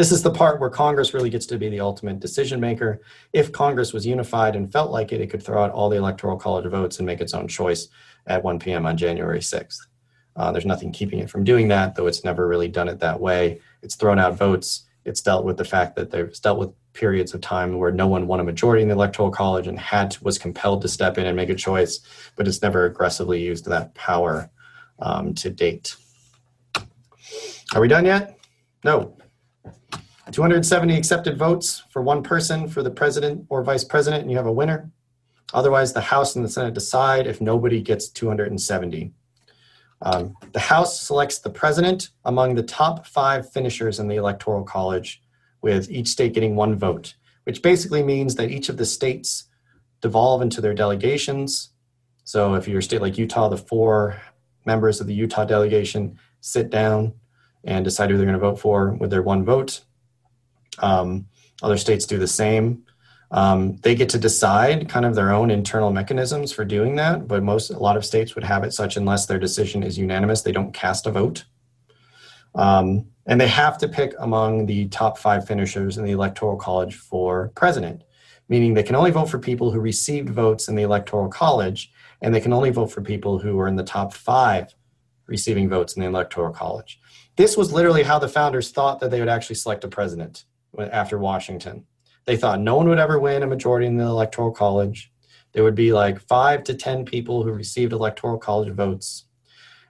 [0.00, 3.02] This is the part where Congress really gets to be the ultimate decision maker.
[3.34, 6.38] If Congress was unified and felt like it, it could throw out all the electoral
[6.38, 7.88] college votes and make its own choice
[8.26, 8.86] at 1 p.m.
[8.86, 9.76] on January 6th.
[10.36, 13.20] Uh, there's nothing keeping it from doing that, though it's never really done it that
[13.20, 13.60] way.
[13.82, 17.40] It's thrown out votes it's dealt with the fact that there's dealt with periods of
[17.40, 20.82] time where no one won a majority in the electoral college and had was compelled
[20.82, 22.00] to step in and make a choice,
[22.36, 24.50] but it's never aggressively used that power
[24.98, 25.96] um, to date.
[27.74, 28.38] Are we done yet?
[28.84, 29.16] No.
[30.32, 34.46] 270 accepted votes for one person for the president or vice president, and you have
[34.46, 34.90] a winner.
[35.52, 39.12] Otherwise, the House and the Senate decide if nobody gets 270.
[40.02, 45.22] Um, the House selects the president among the top five finishers in the Electoral College,
[45.62, 47.14] with each state getting one vote,
[47.44, 49.44] which basically means that each of the states
[50.00, 51.70] devolve into their delegations.
[52.24, 54.20] So if you're a state like Utah, the four
[54.64, 57.14] members of the Utah delegation sit down
[57.64, 59.82] and decide who they're going to vote for with their one vote.
[60.80, 61.26] Um,
[61.62, 62.84] other states do the same.
[63.32, 67.42] Um, they get to decide kind of their own internal mechanisms for doing that, but
[67.42, 70.52] most a lot of states would have it such unless their decision is unanimous, they
[70.52, 71.44] don't cast a vote.
[72.56, 76.96] Um, and they have to pick among the top five finishers in the electoral college
[76.96, 78.02] for president,
[78.48, 82.34] meaning they can only vote for people who received votes in the electoral college, and
[82.34, 84.74] they can only vote for people who are in the top five
[85.28, 86.98] receiving votes in the electoral college.
[87.36, 90.44] This was literally how the founders thought that they would actually select a president
[90.78, 91.84] after Washington.
[92.26, 95.12] They thought no one would ever win a majority in the electoral college.
[95.52, 99.24] There would be like five to 10 people who received electoral college votes.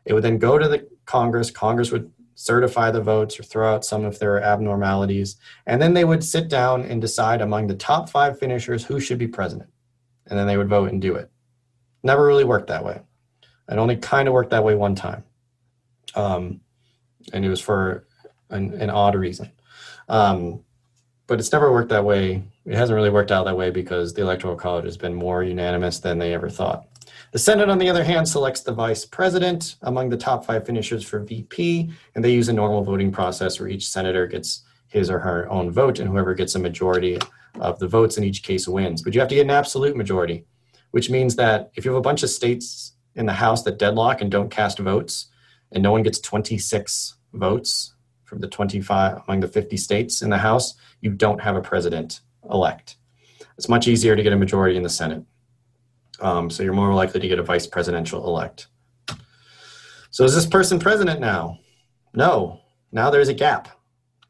[0.04, 1.50] It would then go to the Congress.
[1.50, 5.36] Congress would certify the votes or throw out some if there are abnormalities.
[5.66, 9.18] And then they would sit down and decide among the top five finishers who should
[9.18, 9.68] be president.
[10.26, 11.30] And then they would vote and do it.
[12.02, 13.02] Never really worked that way.
[13.68, 15.24] It only kind of worked that way one time.
[16.14, 16.60] Um,
[17.32, 18.06] and it was for
[18.48, 19.52] an, an odd reason.
[20.08, 20.64] Um,
[21.30, 22.42] but it's never worked that way.
[22.66, 26.00] It hasn't really worked out that way because the Electoral College has been more unanimous
[26.00, 26.88] than they ever thought.
[27.30, 31.04] The Senate, on the other hand, selects the vice president among the top five finishers
[31.04, 35.20] for VP, and they use a normal voting process where each senator gets his or
[35.20, 37.16] her own vote, and whoever gets a majority
[37.60, 39.00] of the votes in each case wins.
[39.00, 40.46] But you have to get an absolute majority,
[40.90, 44.20] which means that if you have a bunch of states in the House that deadlock
[44.20, 45.28] and don't cast votes,
[45.70, 47.94] and no one gets 26 votes
[48.30, 52.20] from the 25 among the 50 states in the House, you don't have a president
[52.48, 52.94] elect.
[53.58, 55.24] It's much easier to get a majority in the Senate.
[56.20, 58.68] Um, so you're more likely to get a vice presidential elect.
[60.12, 61.58] So is this person president now?
[62.14, 62.60] No.
[62.92, 63.68] Now there's a gap.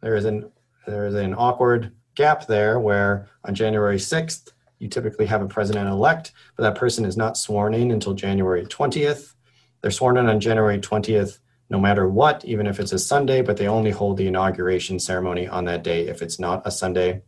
[0.00, 0.50] There is an
[0.86, 5.90] there is an awkward gap there where on January 6th you typically have a president
[5.90, 9.34] elect, but that person is not sworn in until January 20th.
[9.82, 11.38] They're sworn in on January 20th
[11.70, 15.46] no matter what, even if it's a Sunday, but they only hold the inauguration ceremony
[15.46, 17.22] on that day if it's not a Sunday.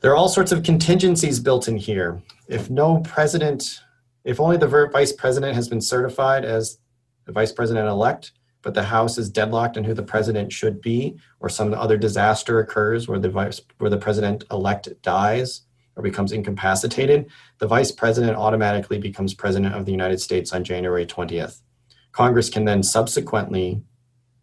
[0.00, 2.22] There are all sorts of contingencies built in here.
[2.46, 3.80] If no president,
[4.24, 6.78] if only the vice president has been certified as
[7.24, 8.30] the vice president elect,
[8.62, 12.60] but the House is deadlocked on who the president should be, or some other disaster
[12.60, 15.62] occurs where the vice where the president elect dies
[15.96, 21.04] or becomes incapacitated, the vice president automatically becomes president of the United States on January
[21.04, 21.60] 20th.
[22.12, 23.82] Congress can then subsequently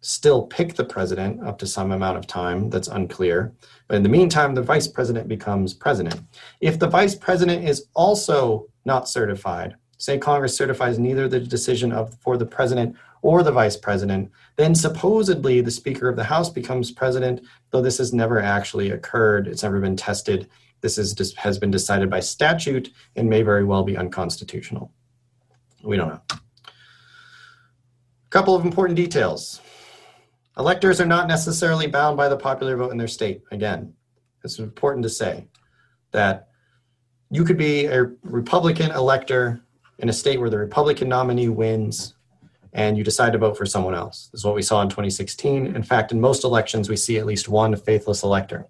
[0.01, 3.53] still pick the president up to some amount of time that's unclear.
[3.88, 6.22] But in the meantime, the vice president becomes president.
[6.61, 12.13] If the vice president is also not certified, say Congress certifies neither the decision of
[12.20, 16.91] for the president or the vice president, then supposedly the Speaker of the House becomes
[16.91, 17.41] president,
[17.72, 19.47] though this has never actually occurred.
[19.47, 20.47] It's never been tested.
[20.82, 24.91] This is has been decided by statute and may very well be unconstitutional.
[25.84, 26.22] We don't know.
[28.36, 29.62] Couple of important details.
[30.58, 33.44] Electors are not necessarily bound by the popular vote in their state.
[33.50, 33.94] Again,
[34.44, 35.48] it's important to say
[36.12, 36.50] that
[37.30, 39.62] you could be a Republican elector
[40.00, 42.16] in a state where the Republican nominee wins
[42.74, 44.28] and you decide to vote for someone else.
[44.34, 45.74] This is what we saw in 2016.
[45.74, 48.68] In fact, in most elections, we see at least one faithless elector.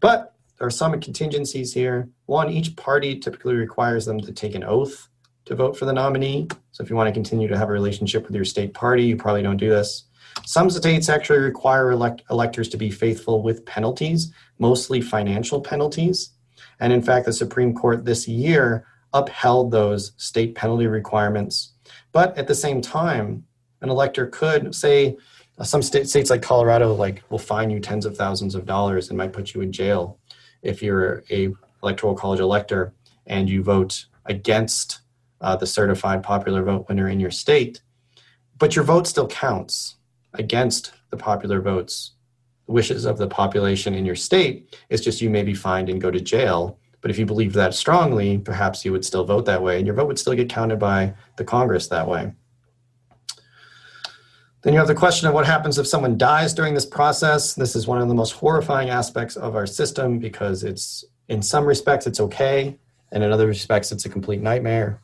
[0.00, 2.08] But there are some contingencies here.
[2.26, 5.09] One, each party typically requires them to take an oath
[5.50, 6.46] to vote for the nominee.
[6.70, 9.16] So if you want to continue to have a relationship with your state party, you
[9.16, 10.04] probably don't do this.
[10.46, 16.30] Some states actually require elect- electors to be faithful with penalties, mostly financial penalties.
[16.78, 21.72] And in fact, the Supreme Court this year upheld those state penalty requirements.
[22.12, 23.44] But at the same time,
[23.80, 25.16] an elector could say,
[25.58, 29.08] uh, some state, states like Colorado like will fine you tens of thousands of dollars
[29.08, 30.16] and might put you in jail
[30.62, 32.94] if you're a electoral college elector
[33.26, 35.00] and you vote against
[35.40, 37.82] uh, the certified popular vote winner in your state,
[38.58, 39.96] but your vote still counts
[40.34, 42.12] against the popular votes,
[42.66, 44.78] wishes of the population in your state.
[44.90, 46.78] It's just you may be fined and go to jail.
[47.00, 49.96] But if you believe that strongly, perhaps you would still vote that way, and your
[49.96, 52.32] vote would still get counted by the Congress that way.
[54.62, 57.54] Then you have the question of what happens if someone dies during this process.
[57.54, 61.64] This is one of the most horrifying aspects of our system because it's, in some
[61.64, 62.78] respects, it's okay,
[63.10, 65.00] and in other respects, it's a complete nightmare.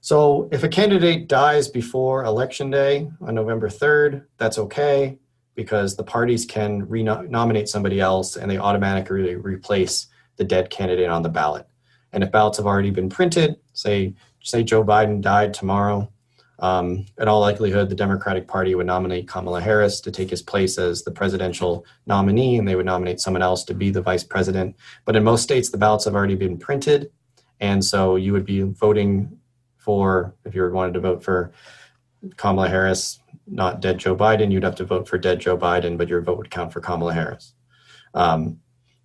[0.00, 5.18] So if a candidate dies before election day on November 3rd, that's okay
[5.54, 11.22] because the parties can re-nominate somebody else and they automatically replace the dead candidate on
[11.22, 11.66] the ballot.
[12.12, 16.10] And if ballots have already been printed, say say Joe Biden died tomorrow,
[16.60, 20.76] um, in all likelihood, the Democratic Party would nominate Kamala Harris to take his place
[20.78, 24.76] as the presidential nominee, and they would nominate someone else to be the vice president.
[25.04, 27.10] But in most states, the ballots have already been printed,
[27.60, 29.37] and so you would be voting
[29.78, 31.52] for, if you wanted to vote for
[32.36, 36.08] Kamala Harris, not dead Joe Biden, you'd have to vote for dead Joe Biden, but
[36.08, 37.54] your vote would count for Kamala Harris.
[38.14, 38.58] Um,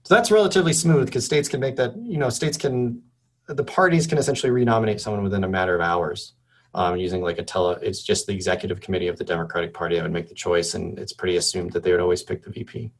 [0.03, 3.01] so that's relatively smooth because states can make that, you know, states can,
[3.47, 6.33] the parties can essentially renominate someone within a matter of hours.
[6.75, 10.01] Um, using like a tele, it's just the executive committee of the Democratic Party that
[10.01, 12.91] would make the choice, and it's pretty assumed that they would always pick the VP.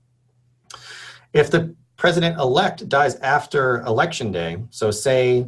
[1.34, 5.48] If the president elect dies after election day, so say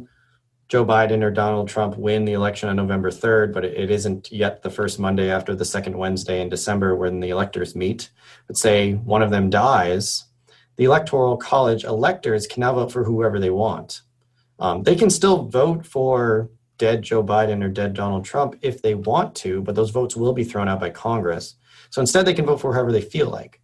[0.68, 4.62] Joe Biden or Donald Trump win the election on November 3rd, but it isn't yet
[4.62, 8.10] the first Monday after the second Wednesday in December when the electors meet.
[8.48, 10.24] But say one of them dies,
[10.74, 14.02] the Electoral College electors can now vote for whoever they want.
[14.58, 18.94] Um, they can still vote for dead Joe Biden or dead Donald Trump if they
[18.94, 21.54] want to, but those votes will be thrown out by Congress.
[21.90, 23.60] So instead, they can vote for whoever they feel like.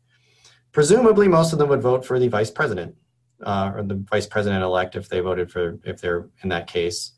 [0.71, 2.95] Presumably, most of them would vote for the vice president
[3.43, 7.13] uh, or the vice president elect if they voted for if they're in that case.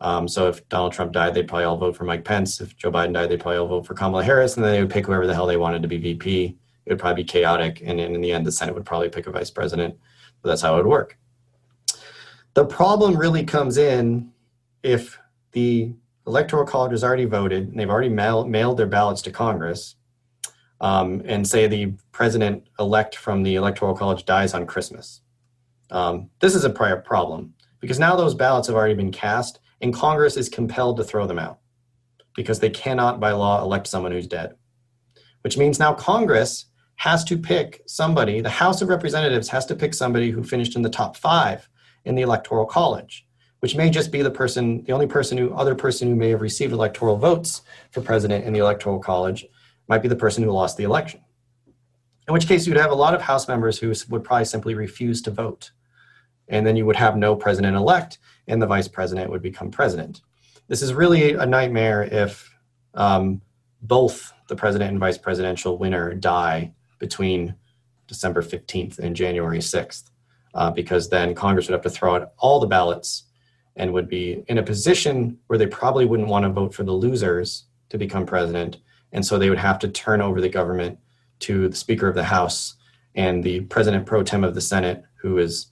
[0.00, 2.60] Um, so if Donald Trump died, they'd probably all vote for Mike Pence.
[2.60, 4.90] If Joe Biden died, they'd probably all vote for Kamala Harris, and then they would
[4.90, 6.56] pick whoever the hell they wanted to be VP.
[6.86, 9.32] It would probably be chaotic, and in the end, the Senate would probably pick a
[9.32, 9.96] vice president.
[10.42, 11.18] But that's how it would work.
[12.54, 14.30] The problem really comes in
[14.82, 15.18] if
[15.52, 15.92] the
[16.26, 19.96] electoral college has already voted and they've already mail, mailed their ballots to Congress,
[20.80, 25.22] um, and say the president elect from the electoral college dies on Christmas
[25.90, 29.94] um, this is a prior problem because now those ballots have already been cast and
[29.94, 31.58] Congress is compelled to throw them out
[32.34, 34.54] because they cannot by law elect someone who's dead.
[35.42, 36.66] Which means now Congress
[36.96, 40.82] has to pick somebody, the House of Representatives has to pick somebody who finished in
[40.82, 41.68] the top five
[42.04, 43.24] in the Electoral College,
[43.60, 46.40] which may just be the person, the only person who, other person who may have
[46.40, 47.62] received electoral votes
[47.92, 49.46] for president in the Electoral College
[49.88, 51.20] might be the person who lost the election.
[52.26, 55.22] In which case, you'd have a lot of House members who would probably simply refuse
[55.22, 55.70] to vote
[56.48, 60.22] and then you would have no president elect, and the vice president would become president.
[60.68, 62.54] This is really a nightmare if
[62.94, 63.40] um,
[63.82, 67.54] both the president and vice presidential winner die between
[68.06, 70.10] December 15th and January 6th,
[70.54, 73.24] uh, because then Congress would have to throw out all the ballots
[73.76, 76.92] and would be in a position where they probably wouldn't want to vote for the
[76.92, 78.78] losers to become president.
[79.12, 80.98] And so they would have to turn over the government
[81.40, 82.74] to the Speaker of the House
[83.14, 85.68] and the President pro tem of the Senate, who is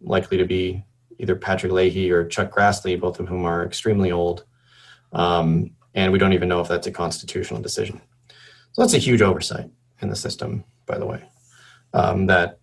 [0.00, 0.84] likely to be
[1.18, 4.44] either Patrick Leahy or Chuck Grassley, both of whom are extremely old.
[5.12, 8.00] Um, and we don't even know if that's a constitutional decision.
[8.72, 9.70] So that's a huge oversight
[10.02, 11.22] in the system, by the way.
[11.94, 12.58] Um, that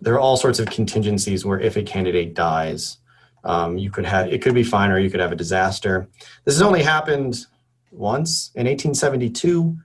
[0.00, 2.96] there are all sorts of contingencies where if a candidate dies,
[3.44, 6.08] um, you could have it could be fine or you could have a disaster.
[6.44, 7.46] This has only happened
[7.90, 9.76] once in 1872.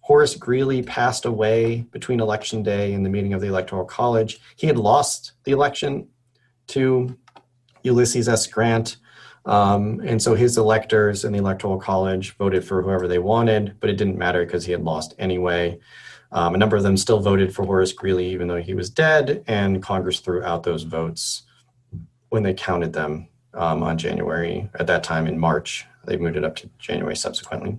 [0.00, 4.40] Horace Greeley passed away between election day and the meeting of the Electoral College.
[4.56, 6.08] He had lost the election
[6.70, 7.16] to
[7.82, 8.46] Ulysses S.
[8.46, 8.96] Grant.
[9.46, 13.88] Um, and so his electors in the Electoral College voted for whoever they wanted, but
[13.88, 15.78] it didn't matter because he had lost anyway.
[16.32, 19.42] Um, a number of them still voted for Horace Greeley, even though he was dead,
[19.46, 21.42] and Congress threw out those votes
[22.28, 25.86] when they counted them um, on January, at that time in March.
[26.04, 27.78] They moved it up to January subsequently.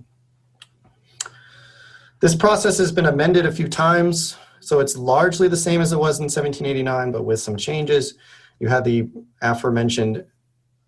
[2.20, 5.98] This process has been amended a few times, so it's largely the same as it
[5.98, 8.14] was in 1789, but with some changes.
[8.62, 9.08] You had the
[9.40, 10.24] aforementioned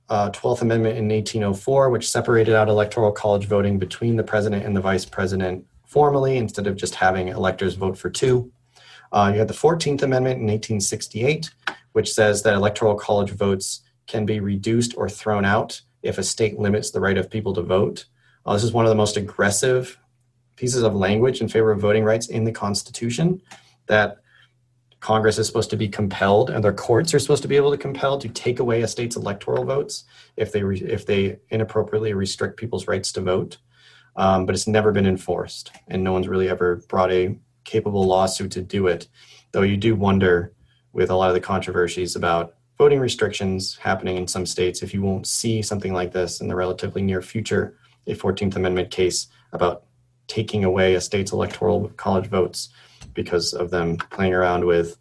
[0.09, 4.77] uh, 12th Amendment in 1804, which separated out electoral college voting between the president and
[4.77, 8.53] the vice president formally instead of just having electors vote for two.
[9.11, 11.51] Uh, you had the 14th Amendment in 1868,
[11.95, 16.57] which says that electoral college votes can be reduced or thrown out if a state
[16.61, 18.05] limits the right of people to vote.
[18.47, 19.99] Uh, this is one of the most aggressive
[20.55, 23.43] pieces of language in favor of voting rights in the Constitution
[23.89, 24.19] that
[25.05, 27.77] Congress is supposed to be compelled, and their courts are supposed to be able to
[27.77, 30.05] compel to take away a state's electoral votes
[30.39, 33.59] if they re- if they inappropriately restrict people's rights to vote.
[34.17, 38.51] Um, but it's never been enforced, and no one's really ever brought a capable lawsuit
[38.53, 39.09] to do it.
[39.53, 40.55] Though you do wonder,
[40.95, 45.03] with a lot of the controversies about voting restrictions happening in some states, if you
[45.03, 47.77] won't see something like this in the relatively near future,
[48.07, 49.85] a 14th Amendment case about
[50.29, 52.71] taking away a state's electoral college votes
[53.15, 54.99] because of them playing around with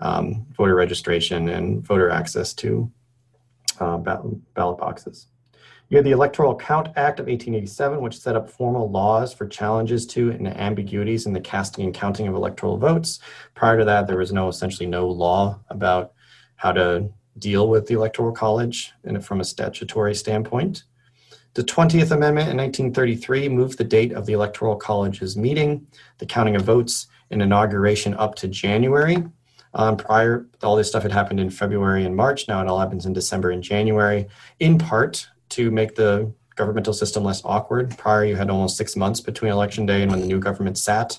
[0.00, 2.90] um, voter registration and voter access to
[3.80, 5.26] uh, ballot boxes.
[5.88, 10.06] You had the Electoral Count Act of 1887, which set up formal laws for challenges
[10.08, 13.20] to and ambiguities in the casting and counting of electoral votes.
[13.54, 16.12] Prior to that, there was no essentially no law about
[16.56, 20.84] how to deal with the Electoral College and from a statutory standpoint.
[21.54, 25.86] The 20th Amendment in 1933 moved the date of the Electoral College's meeting,
[26.18, 29.22] the counting of votes, and inauguration up to January.
[29.74, 32.48] Um, prior, all this stuff had happened in February and March.
[32.48, 34.28] Now it all happens in December and January,
[34.60, 37.96] in part to make the governmental system less awkward.
[37.98, 41.18] Prior, you had almost six months between election day and when the new government sat,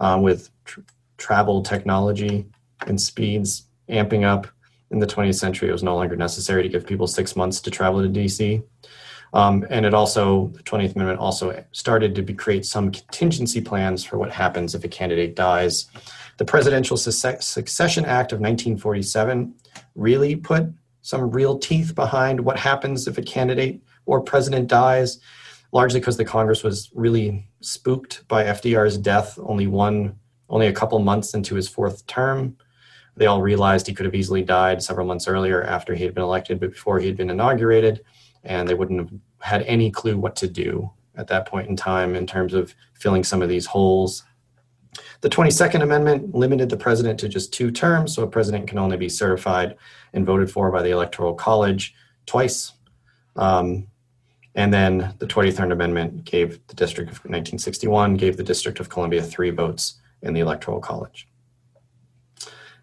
[0.00, 0.80] um, with tr-
[1.18, 2.46] travel technology
[2.86, 4.48] and speeds amping up.
[4.90, 7.70] In the 20th century, it was no longer necessary to give people six months to
[7.70, 8.60] travel to DC.
[9.32, 14.04] Um, and it also, the 20th Amendment also started to be, create some contingency plans
[14.04, 15.86] for what happens if a candidate dies.
[16.38, 19.54] The Presidential Succession Act of 1947
[19.94, 20.66] really put
[21.02, 25.20] some real teeth behind what happens if a candidate or president dies,
[25.72, 30.16] largely because the Congress was really spooked by FDR's death only one,
[30.48, 32.56] only a couple months into his fourth term.
[33.16, 36.24] They all realized he could have easily died several months earlier after he had been
[36.24, 38.02] elected, but before he had been inaugurated
[38.44, 42.14] and they wouldn't have had any clue what to do at that point in time
[42.14, 44.24] in terms of filling some of these holes.
[45.20, 48.96] The 22nd Amendment limited the president to just two terms, so a president can only
[48.96, 49.76] be certified
[50.12, 51.94] and voted for by the Electoral College
[52.26, 52.72] twice.
[53.36, 53.86] Um,
[54.54, 59.22] and then the 23rd Amendment gave the District of 1961 gave the District of Columbia
[59.22, 61.28] three votes in the Electoral College.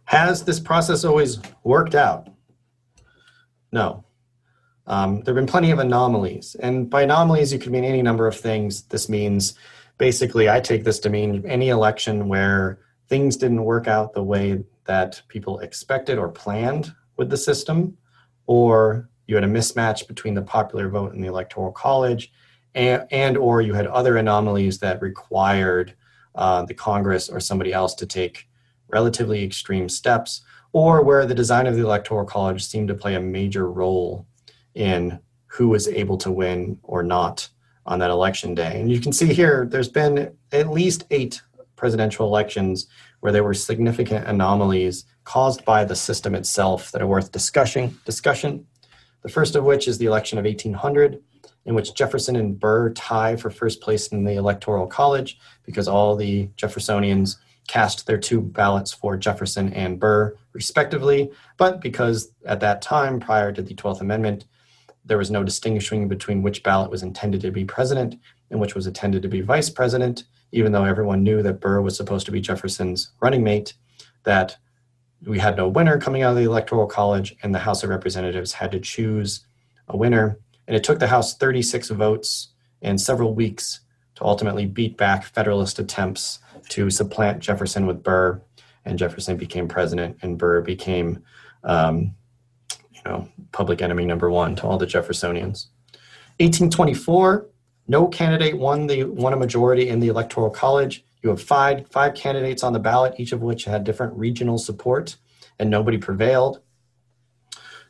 [0.05, 2.29] Has this process always worked out?
[3.73, 4.05] No.
[4.87, 6.55] Um, there have been plenty of anomalies.
[6.55, 8.83] And by anomalies, you could mean any number of things.
[8.83, 9.53] This means
[9.97, 12.79] basically, I take this to mean any election where
[13.09, 17.97] things didn't work out the way that people expected or planned with the system,
[18.45, 22.31] or you had a mismatch between the popular vote and the electoral college,
[22.73, 25.93] and, and or you had other anomalies that required
[26.35, 28.47] uh, the Congress or somebody else to take
[28.87, 33.19] relatively extreme steps, or where the design of the electoral college seemed to play a
[33.19, 34.25] major role
[34.77, 37.49] in who was able to win or not
[37.85, 38.79] on that election day.
[38.79, 41.41] And you can see here, there's been at least eight
[41.75, 42.87] presidential elections
[43.21, 47.97] where there were significant anomalies caused by the system itself that are worth discussing.
[48.05, 48.65] Discussion.
[49.23, 51.21] The first of which is the election of 1800,
[51.65, 56.15] in which Jefferson and Burr tie for first place in the Electoral College because all
[56.15, 61.29] the Jeffersonians cast their two ballots for Jefferson and Burr, respectively.
[61.57, 64.45] But because at that time, prior to the 12th Amendment,
[65.07, 68.15] there was no distinguishing between which ballot was intended to be president
[68.51, 71.95] and which was intended to be vice president, even though everyone knew that Burr was
[71.95, 73.73] supposed to be Jefferson's running mate,
[74.23, 74.57] that
[75.25, 78.53] we had no winner coming out of the Electoral College, and the House of Representatives
[78.53, 79.45] had to choose
[79.87, 80.39] a winner.
[80.67, 82.49] And it took the House 36 votes
[82.81, 83.81] and several weeks
[84.15, 86.39] to ultimately beat back Federalist attempts
[86.69, 88.41] to supplant Jefferson with Burr.
[88.85, 91.23] And Jefferson became president, and Burr became
[91.63, 92.13] um,
[93.07, 95.67] know, public enemy number one to all the Jeffersonians.
[96.39, 97.47] 1824,
[97.87, 101.03] no candidate won the won a majority in the Electoral College.
[101.23, 105.17] You have five, five candidates on the ballot, each of which had different regional support,
[105.57, 106.61] and nobody prevailed.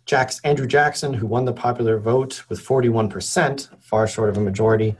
[0.05, 4.95] Jacks, Andrew Jackson, who won the popular vote with 41%, far short of a majority,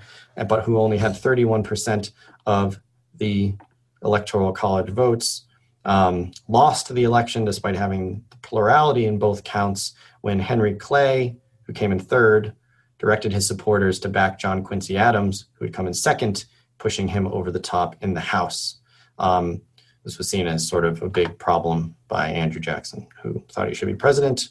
[0.49, 2.11] but who only had 31%
[2.45, 2.82] of
[3.15, 3.55] the
[4.03, 5.45] electoral college votes,
[5.86, 11.91] um, lost the election despite having plurality in both counts when Henry Clay, who came
[11.91, 12.53] in third,
[12.99, 16.45] directed his supporters to back John Quincy Adams, who had come in second,
[16.78, 18.80] pushing him over the top in the House.
[19.20, 19.61] Um,
[20.03, 23.74] this was seen as sort of a big problem by Andrew Jackson, who thought he
[23.74, 24.49] should be president.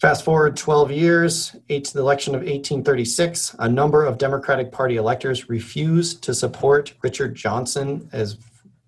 [0.00, 4.96] Fast forward 12 years, eight to the election of 1836, a number of Democratic Party
[4.96, 8.36] electors refused to support Richard Johnson as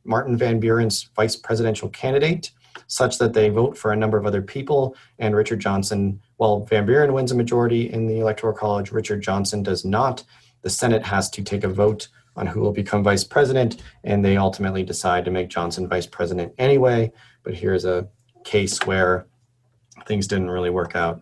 [0.05, 2.51] Martin Van Buren's vice presidential candidate,
[2.89, 4.97] such that they vote for a number of other people.
[5.19, 9.63] And Richard Johnson, while Van Buren wins a majority in the Electoral College, Richard Johnson
[9.63, 10.25] does not.
[10.63, 14.37] The Senate has to take a vote on who will become vice president, and they
[14.37, 17.13] ultimately decide to make Johnson vice president anyway.
[17.43, 18.09] But here's a
[18.45, 19.27] case where
[20.07, 21.21] things didn't really work out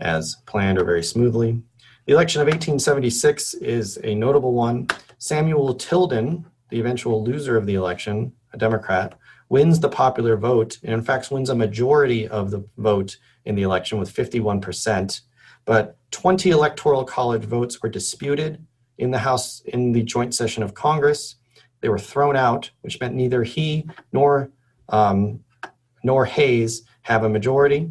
[0.00, 1.62] as planned or very smoothly.
[2.06, 4.88] The election of 1876 is a notable one.
[5.18, 9.18] Samuel Tilden, the eventual loser of the election, a Democrat,
[9.52, 13.60] wins the popular vote and, in fact, wins a majority of the vote in the
[13.60, 15.20] election with 51%.
[15.66, 20.72] But 20 electoral college votes were disputed in the House in the joint session of
[20.72, 21.36] Congress.
[21.82, 24.50] They were thrown out, which meant neither he nor
[24.88, 25.40] um,
[26.02, 27.90] nor Hayes have a majority.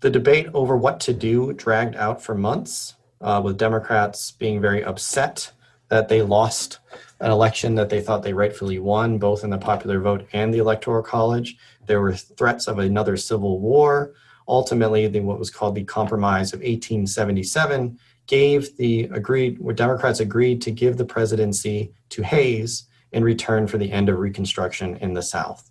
[0.00, 4.82] The debate over what to do dragged out for months, uh, with Democrats being very
[4.82, 5.52] upset
[5.90, 6.78] that they lost
[7.20, 10.58] an election that they thought they rightfully won, both in the popular vote and the
[10.58, 11.56] electoral college.
[11.86, 14.14] There were threats of another civil war.
[14.48, 20.62] Ultimately, the, what was called the Compromise of 1877 gave the agreed, where Democrats agreed
[20.62, 25.22] to give the presidency to Hayes in return for the end of Reconstruction in the
[25.22, 25.70] South.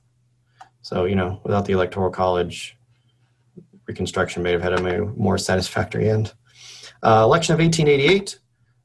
[0.82, 2.78] So, you know, without the electoral college,
[3.86, 6.34] Reconstruction may have had a more satisfactory end.
[7.02, 8.38] Uh, election of 1888,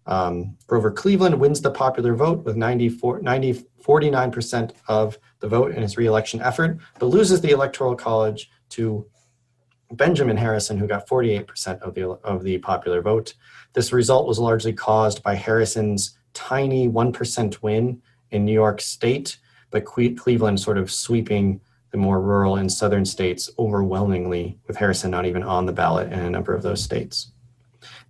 [0.07, 5.83] um, Grover Cleveland wins the popular vote with 94, 90, 49% of the vote in
[5.83, 9.07] his reelection effort, but loses the electoral college to
[9.93, 13.35] Benjamin Harrison, who got 48% of the, of the popular vote.
[13.73, 19.39] This result was largely caused by Harrison's tiny 1% win in New York State,
[19.71, 25.27] but Cleveland sort of sweeping the more rural and southern states overwhelmingly, with Harrison not
[25.27, 27.31] even on the ballot in a number of those states.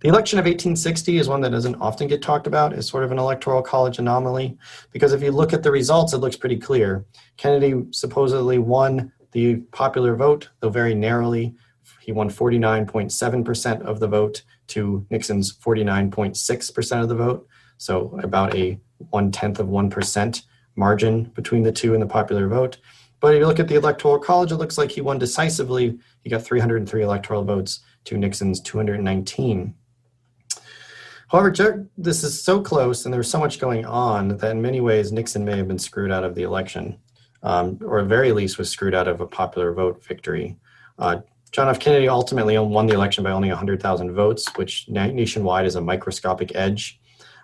[0.05, 3.11] The election of 1860 is one that doesn't often get talked about as sort of
[3.11, 4.55] an electoral college anomaly,
[4.91, 7.07] because if you look at the results, it looks pretty clear.
[7.37, 11.55] Kennedy supposedly won the popular vote, though very narrowly.
[12.01, 17.47] He won 49.7% of the vote to Nixon's 49.6% of the vote,
[17.79, 18.79] so about a
[19.09, 20.43] one tenth of 1%
[20.75, 22.77] margin between the two in the popular vote.
[23.21, 25.97] But if you look at the Electoral College, it looks like he won decisively.
[26.21, 29.73] He got 303 electoral votes to Nixon's 219.
[31.35, 35.11] However, this is so close and there's so much going on that in many ways
[35.11, 36.97] Nixon may have been screwed out of the election,
[37.43, 40.55] um, or at very least was screwed out of a popular vote victory.
[40.97, 41.17] Uh,
[41.51, 41.79] John F.
[41.79, 47.01] Kennedy ultimately won the election by only 100,000 votes, which nationwide is a microscopic edge.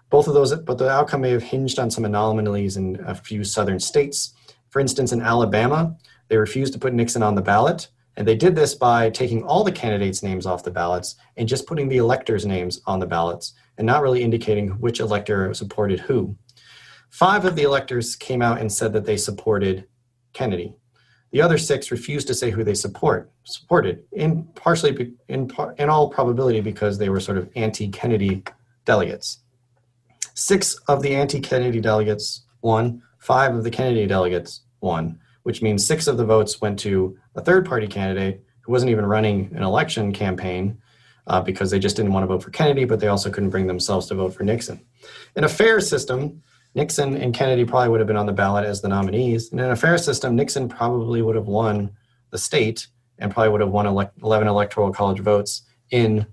[0.10, 3.44] Both of those, but the outcome may have hinged on some anomalies in a few
[3.44, 4.34] southern states
[4.72, 5.96] for instance, in Alabama,
[6.30, 7.90] they refused to put Nixon on the ballot.
[8.16, 11.68] And they did this by taking all the candidates' names off the ballots and just
[11.68, 16.36] putting the electors' names on the ballots and not really indicating which elector supported who.
[17.10, 19.86] Five of the electors came out and said that they supported
[20.34, 20.76] Kennedy.
[21.32, 25.90] The other six refused to say who they support supported, in partially in par, in
[25.90, 28.44] all probability because they were sort of anti-Kennedy
[28.86, 29.40] delegates.
[30.34, 36.08] Six of the anti-Kennedy delegates won five of the Kennedy delegates won, which means six
[36.08, 40.12] of the votes went to a third party candidate who wasn't even running an election
[40.12, 40.78] campaign
[41.28, 43.68] uh, because they just didn't want to vote for Kennedy, but they also couldn't bring
[43.68, 44.80] themselves to vote for Nixon.
[45.36, 46.42] In a fair system,
[46.74, 49.52] Nixon and Kennedy probably would have been on the ballot as the nominees.
[49.52, 51.92] And in a fair system, Nixon probably would have won
[52.30, 52.88] the state
[53.20, 56.26] and probably would have won 11 electoral college votes in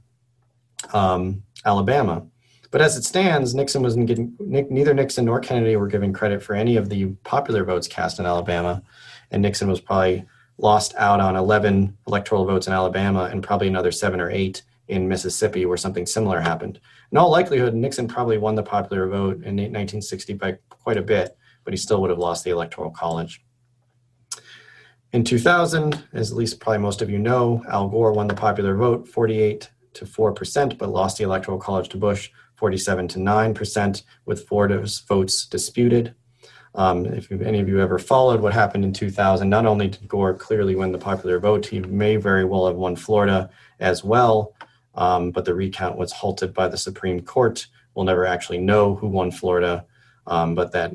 [0.93, 2.25] um, Alabama.
[2.71, 6.55] But as it stands, Nixon wasn't getting neither Nixon nor Kennedy were given credit for
[6.55, 8.83] any of the popular votes cast in Alabama,
[9.31, 10.27] and Nixon was probably
[10.59, 15.09] lost out on 11 electoral votes in Alabama and probably another seven or eight in
[15.09, 16.81] Mississippi, where something similar happened.
[17.13, 21.37] In all likelihood, Nixon probably won the popular vote in 1960 by quite a bit,
[21.65, 23.45] but he still would have lost the electoral college.
[25.13, 28.77] In 2000, as at least probably most of you know, Al Gore won the popular
[28.77, 34.47] vote 48 to 4%, but lost the electoral college to Bush 47 to 9%, with
[34.47, 36.15] Florida's votes disputed.
[36.75, 40.35] Um, if any of you ever followed what happened in 2000, not only did Gore
[40.35, 44.55] clearly win the popular vote, he may very well have won Florida as well,
[44.99, 47.67] um, but the recount was halted by the Supreme Court.
[47.95, 49.87] We'll never actually know who won Florida,
[50.27, 50.93] um, but that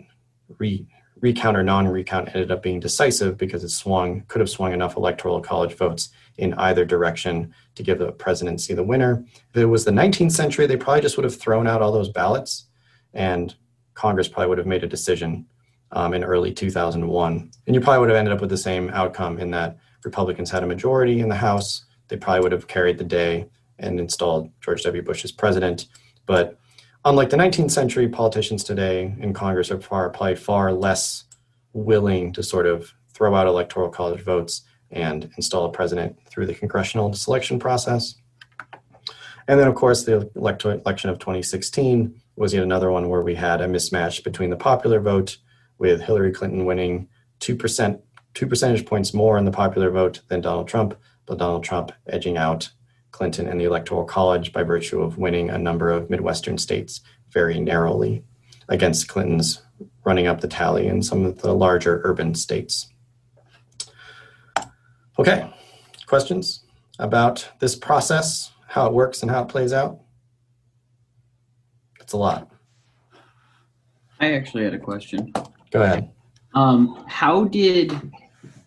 [0.60, 0.86] re-
[1.22, 5.40] recount or non-recount ended up being decisive because it swung could have swung enough electoral
[5.40, 9.24] college votes in either direction to give the presidency the winner.
[9.52, 12.10] If it was the 19th century, they probably just would have thrown out all those
[12.10, 12.66] ballots,
[13.14, 13.56] and
[13.94, 15.46] Congress probably would have made a decision
[15.94, 17.52] um, in early 2001.
[17.68, 20.64] And you probably would have ended up with the same outcome in that Republicans had
[20.64, 21.86] a majority in the House.
[22.10, 23.48] They probably would have carried the day
[23.84, 25.02] and installed George W.
[25.04, 25.88] Bush as president.
[26.26, 26.58] But
[27.06, 31.26] unlike the 19th century, politicians today in Congress are far, probably far less
[31.74, 34.62] willing to sort of throw out electoral college votes
[34.92, 38.16] and install a president through the congressional selection process.
[39.48, 43.62] And then, of course, the election of 2016 was yet another one where we had
[43.62, 45.38] a mismatch between the popular vote,
[45.80, 47.10] with Hillary Clinton winning
[47.42, 48.00] 2%,
[48.34, 52.38] two percentage points more in the popular vote than Donald Trump, but Donald Trump edging
[52.38, 52.70] out
[53.14, 57.00] Clinton and the Electoral College by virtue of winning a number of Midwestern states
[57.30, 58.24] very narrowly
[58.68, 59.62] against Clinton's
[60.04, 62.90] running up the tally in some of the larger urban states.
[65.18, 65.50] Okay,
[66.08, 66.64] questions
[67.00, 70.00] about this process, how it works, and how it plays out?
[72.02, 72.52] It's a lot.
[74.20, 75.32] I actually had a question.
[75.72, 76.10] Go ahead.
[76.56, 77.92] Um, how did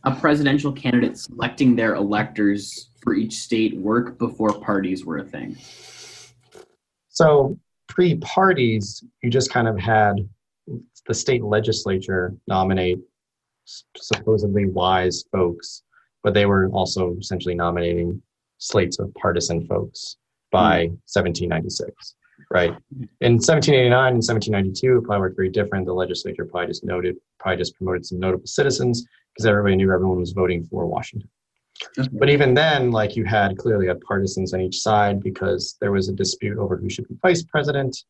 [0.06, 5.56] a presidential candidate selecting their electors for each state work before parties were a thing?
[7.08, 10.16] So, pre parties, you just kind of had
[11.06, 12.98] the state legislature nominate
[13.96, 15.82] supposedly wise folks
[16.26, 18.20] but they were also essentially nominating
[18.58, 20.16] slates of partisan folks
[20.50, 20.98] by mm.
[21.06, 22.16] 1796,
[22.50, 22.70] right?
[23.20, 25.86] In 1789 and 1792, it probably worked very different.
[25.86, 29.06] The legislature probably just noted, probably just promoted some notable citizens
[29.36, 31.28] because everybody knew everyone was voting for Washington.
[32.12, 36.08] But even then, like you had clearly had partisans on each side because there was
[36.08, 38.04] a dispute over who should be vice president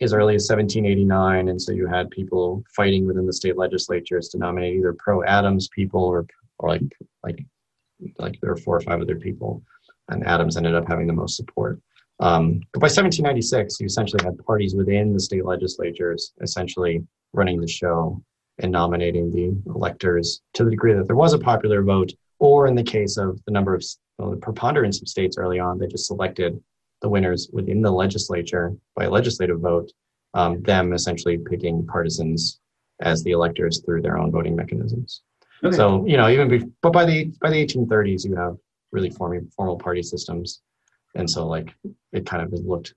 [0.00, 4.38] as early as 1789, and so you had people fighting within the state legislatures to
[4.38, 6.26] nominate either pro Adams people or
[6.58, 6.82] or like
[7.24, 7.44] like
[8.18, 9.62] like there were four or five other people,
[10.08, 11.80] and Adams ended up having the most support.
[12.20, 17.66] Um, but by 1796, you essentially had parties within the state legislatures essentially running the
[17.66, 18.22] show
[18.58, 22.74] and nominating the electors to the degree that there was a popular vote, or in
[22.74, 23.84] the case of the number of
[24.18, 26.62] well, the preponderance of states early on, they just selected
[27.00, 29.90] the winners within the legislature by a legislative vote,
[30.34, 32.60] um, them essentially picking partisans
[33.00, 35.22] as the electors through their own voting mechanisms.
[35.64, 35.76] Okay.
[35.76, 38.56] So you know, even be, but by the by the 1830s, you have
[38.90, 40.62] really formal formal party systems,
[41.14, 41.74] and so like
[42.12, 42.94] it kind of has looked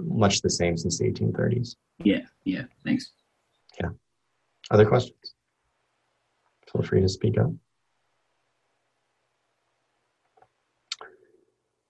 [0.00, 1.76] much the same since the 1830s.
[2.02, 2.20] Yeah.
[2.44, 2.64] Yeah.
[2.84, 3.12] Thanks.
[3.80, 3.90] Yeah.
[4.70, 5.34] Other questions?
[6.72, 7.50] Feel free to speak up.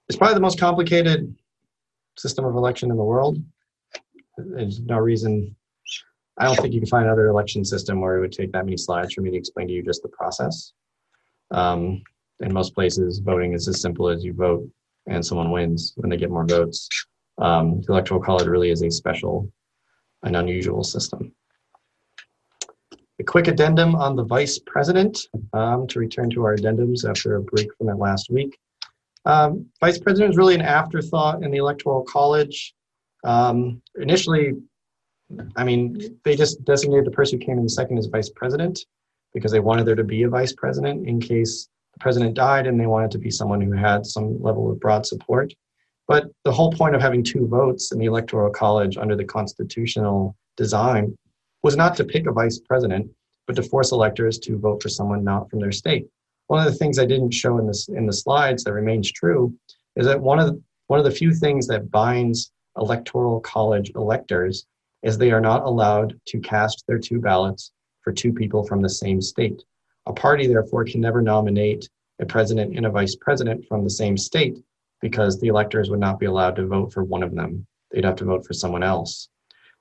[0.09, 1.35] It's probably the most complicated
[2.17, 3.43] system of election in the world.
[4.37, 5.55] There's no reason
[6.39, 8.77] I don't think you can find another election system where it would take that many
[8.77, 10.73] slides for me to explain to you just the process.
[11.51, 12.03] Um,
[12.41, 14.69] in most places, voting is as simple as you vote
[15.07, 16.89] and someone wins when they get more votes.
[17.39, 19.51] Um, the Electoral College really is a special
[20.23, 21.33] and unusual system.
[23.21, 27.43] A quick addendum on the vice president um, to return to our addendums after a
[27.43, 28.57] break from it last week.
[29.25, 32.75] Um, vice president is really an afterthought in the Electoral College.
[33.25, 34.53] Um, initially,
[35.57, 38.87] I mean, they just designated the person who came in second as vice president
[39.35, 42.81] because they wanted there to be a vice president in case the president died and
[42.81, 45.53] they wanted to be someone who had some level of broad support.
[46.07, 50.37] But the whole point of having two votes in the Electoral College under the constitutional
[50.57, 51.17] design
[51.63, 53.11] was not to pick a vice president,
[53.47, 56.07] but to force electors to vote for someone not from their state.
[56.49, 59.55] One of the things I didn't show in this in the slides that remains true
[59.97, 64.67] is that one of the, one of the few things that binds electoral college electors
[65.03, 68.89] as they are not allowed to cast their two ballots for two people from the
[68.89, 69.63] same state.
[70.07, 71.89] A party, therefore, can never nominate
[72.21, 74.59] a president and a vice president from the same state
[75.01, 77.67] because the electors would not be allowed to vote for one of them.
[77.91, 79.29] They'd have to vote for someone else.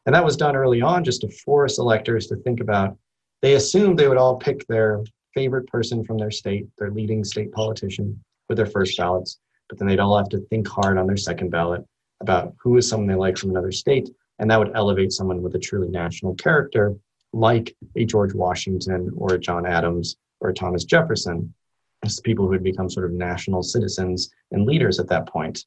[0.08, 2.98] And that was done early on just to force electors to think about,
[3.44, 5.04] they assumed they would all pick their
[5.36, 9.38] favorite person from their state, their leading state politician, with their first ballots,
[9.70, 11.86] but then they'd all have to think hard on their second ballot
[12.22, 15.56] about who is someone they like from another state and that would elevate someone with
[15.56, 16.96] a truly national character,
[17.34, 21.54] like a George Washington or a John Adams or a Thomas Jefferson,
[22.04, 25.66] as people who had become sort of national citizens and leaders at that point.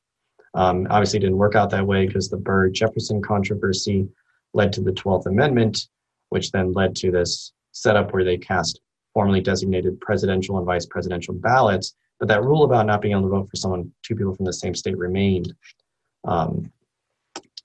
[0.54, 4.08] Um, obviously, didn't work out that way because the Burr Jefferson controversy
[4.54, 5.88] led to the 12th Amendment,
[6.30, 8.80] which then led to this setup where they cast
[9.14, 11.94] formally designated presidential and vice presidential ballots.
[12.18, 14.52] But that rule about not being able to vote for someone, two people from the
[14.52, 15.54] same state, remained.
[16.24, 16.70] Um,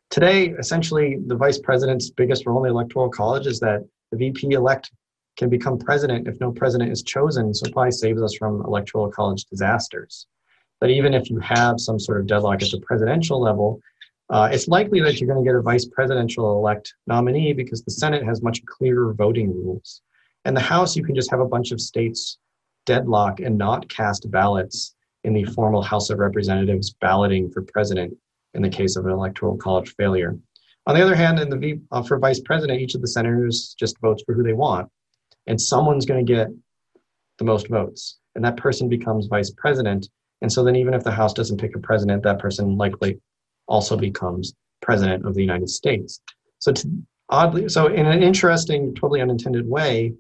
[0.10, 4.52] today, essentially, the vice president's biggest role in the Electoral College is that the VP
[4.52, 4.92] elect
[5.38, 7.54] can become president if no president is chosen.
[7.54, 10.28] So probably saves us from Electoral College disasters.
[10.80, 13.82] But even if you have some sort of deadlock at the presidential level,
[14.30, 17.92] uh, it's likely that you're going to get a vice presidential elect nominee because the
[17.92, 20.02] Senate has much clearer voting rules.
[20.46, 22.38] And the House, you can just have a bunch of states
[22.86, 28.16] deadlock and not cast ballots in the formal House of Representatives balloting for president
[28.54, 30.38] in the case of an electoral college failure.
[30.88, 34.00] On the other hand, in the uh, for vice president, each of the senators just
[34.00, 34.88] votes for who they want,
[35.48, 36.48] and someone's going to get
[37.40, 40.10] the most votes, and that person becomes vice president.
[40.42, 43.20] And so then, even if the House doesn't pick a president, that person likely
[43.68, 46.22] also becomes president of the United States.
[46.60, 46.90] So to,
[47.30, 50.14] oddly, so in an interesting, totally unintended way,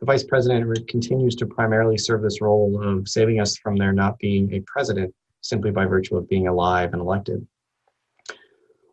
[0.00, 4.18] the vice president continues to primarily serve this role of saving us from there not
[4.18, 7.46] being a president simply by virtue of being alive and elected.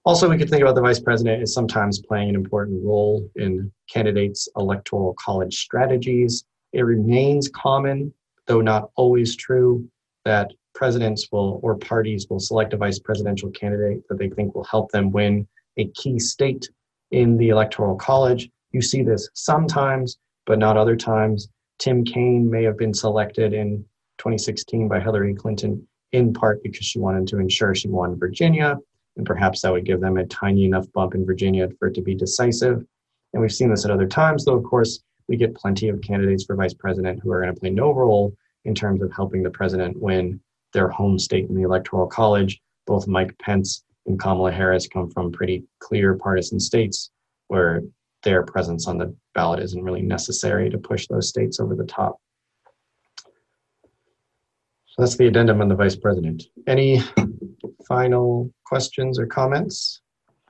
[0.06, 3.70] Also, we could think about the vice president as sometimes playing an important role in
[3.90, 6.46] candidates' electoral college strategies.
[6.72, 8.14] It remains common,
[8.46, 9.86] though not always true,
[10.24, 14.64] that presidents will or parties will select a vice presidential candidate that they think will
[14.66, 15.48] help them win
[15.78, 16.70] a key state
[17.10, 18.48] in the electoral college.
[18.72, 21.50] You see this sometimes, but not other times.
[21.80, 23.84] Tim Kaine may have been selected in
[24.20, 28.78] 2016 by Hillary Clinton in part because she wanted to ensure she won Virginia,
[29.16, 32.02] and perhaps that would give them a tiny enough bump in Virginia for it to
[32.02, 32.86] be decisive.
[33.34, 36.44] And we've seen this at other times, though, of course, we get plenty of candidates
[36.46, 39.50] for vice president who are going to play no role in terms of helping the
[39.50, 40.40] president win
[40.74, 42.62] their home state in the Electoral College.
[42.86, 47.12] Both Mike Pence and Kamala Harris come from pretty clear partisan states
[47.48, 47.82] where
[48.24, 52.20] their presence on the ballot isn't really necessary to push those states over the top.
[54.86, 56.44] So that's the addendum on the vice president.
[56.66, 57.02] Any
[57.88, 60.02] final questions or comments?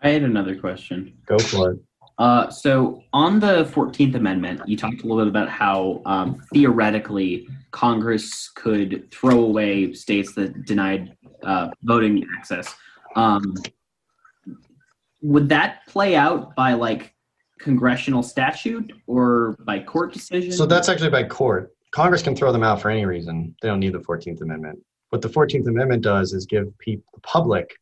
[0.02, 1.18] I had another question.
[1.26, 1.80] Go for it.
[2.18, 7.48] Uh, so on the 14th Amendment, you talked a little bit about how um, theoretically
[7.78, 12.74] Congress could throw away states that denied uh, voting access.
[13.16, 13.54] Um,
[15.22, 17.14] would that play out by like
[17.60, 20.54] congressional statute or by court decision?
[20.54, 21.72] So that's actually by court.
[21.92, 23.56] Congress can throw them out for any reason.
[23.62, 24.80] They don't need the 14th Amendment.
[25.10, 27.76] What the 14th Amendment does is give people, the public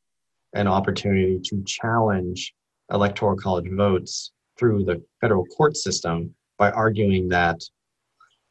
[0.55, 2.53] an opportunity to challenge
[2.91, 7.61] electoral college votes through the federal court system by arguing that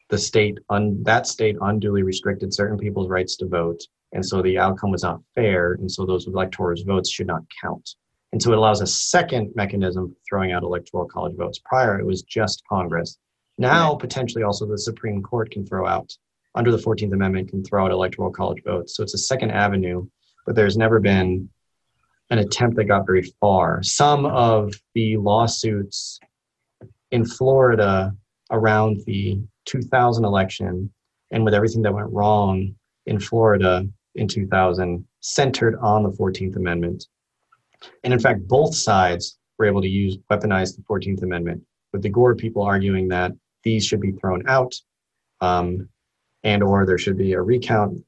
[0.09, 3.81] the state un, that state unduly restricted certain people's rights to vote.
[4.13, 5.73] And so the outcome was not fair.
[5.73, 7.95] And so those electors votes should not count.
[8.31, 11.59] And so it allows a second mechanism for throwing out electoral college votes.
[11.63, 13.17] Prior it was just congress.
[13.57, 16.11] Now potentially also the supreme court can throw out
[16.55, 18.95] under the 14th amendment can throw out electoral college votes.
[18.95, 20.05] So it's a second avenue
[20.45, 21.49] but there's never been
[22.29, 23.81] an attempt that got very far.
[23.83, 26.19] Some of the lawsuits
[27.11, 28.15] in Florida
[28.51, 30.91] around the 2000 election
[31.31, 32.73] and with everything that went wrong
[33.05, 37.05] in Florida in 2000 centered on the 14th Amendment.
[38.03, 42.09] And in fact, both sides were able to use weaponize the 14th Amendment, with the
[42.09, 43.31] Gore people arguing that
[43.63, 44.73] these should be thrown out
[45.41, 45.89] um,
[46.43, 48.03] and or there should be a recount.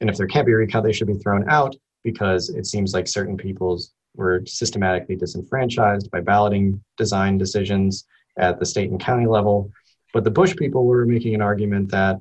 [0.00, 2.94] And if there can't be a recount, they should be thrown out because it seems
[2.94, 8.04] like certain peoples were systematically disenfranchised by balloting design decisions
[8.38, 9.70] at the state and county level.
[10.12, 12.20] But the Bush people were making an argument that,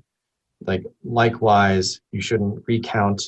[0.65, 3.21] like, likewise, you shouldn't recount.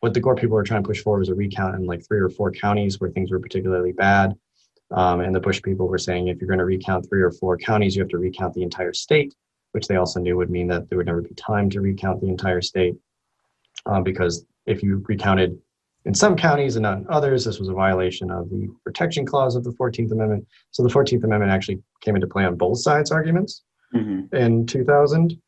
[0.00, 2.20] What the Gore people were trying to push for was a recount in like three
[2.20, 4.34] or four counties where things were particularly bad.
[4.92, 7.58] Um, and the Bush people were saying if you're going to recount three or four
[7.58, 9.34] counties, you have to recount the entire state,
[9.72, 12.28] which they also knew would mean that there would never be time to recount the
[12.28, 12.94] entire state.
[13.86, 15.58] Uh, because if you recounted
[16.04, 17.44] in some counties and not in others.
[17.44, 20.46] This was a violation of the protection clause of the 14th Amendment.
[20.70, 23.62] So the 14th Amendment actually came into play on both sides' arguments
[23.94, 24.34] mm-hmm.
[24.34, 25.40] in 2000.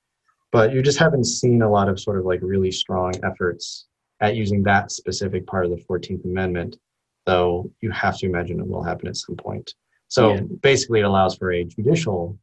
[0.52, 3.86] But you just haven't seen a lot of sort of like really strong efforts
[4.20, 6.76] at using that specific part of the 14th Amendment,
[7.24, 9.74] though you have to imagine it will happen at some point.
[10.08, 10.40] So yeah.
[10.60, 12.36] basically, it allows for a judicial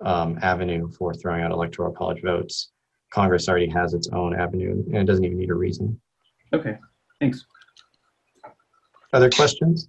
[0.00, 2.70] um, avenue for throwing out electoral college votes.
[3.10, 6.00] Congress already has its own avenue, and it doesn't even need a reason.
[6.52, 6.78] Okay.
[7.20, 7.44] Thanks.
[9.12, 9.88] Other questions?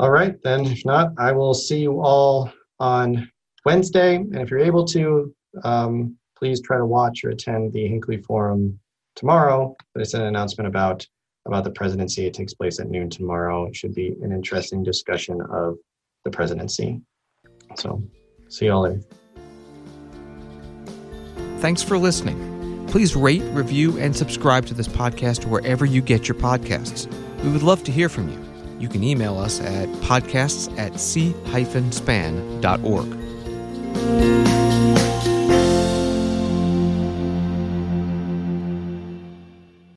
[0.00, 3.30] All right, then if not, I will see you all on
[3.66, 4.14] Wednesday.
[4.16, 5.30] And if you're able to,
[5.62, 8.80] um, please try to watch or attend the Hinckley Forum
[9.14, 11.06] tomorrow, it's an announcement about
[11.44, 12.24] about the presidency.
[12.24, 13.66] It takes place at noon tomorrow.
[13.66, 15.76] It should be an interesting discussion of
[16.24, 17.02] the presidency.
[17.76, 18.02] So,
[18.48, 19.02] see y'all later.
[21.58, 22.86] Thanks for listening.
[22.86, 27.06] Please rate, review, and subscribe to this podcast wherever you get your podcasts.
[27.44, 28.49] We would love to hear from you.
[28.80, 31.40] You can email us at podcasts at c-span.org.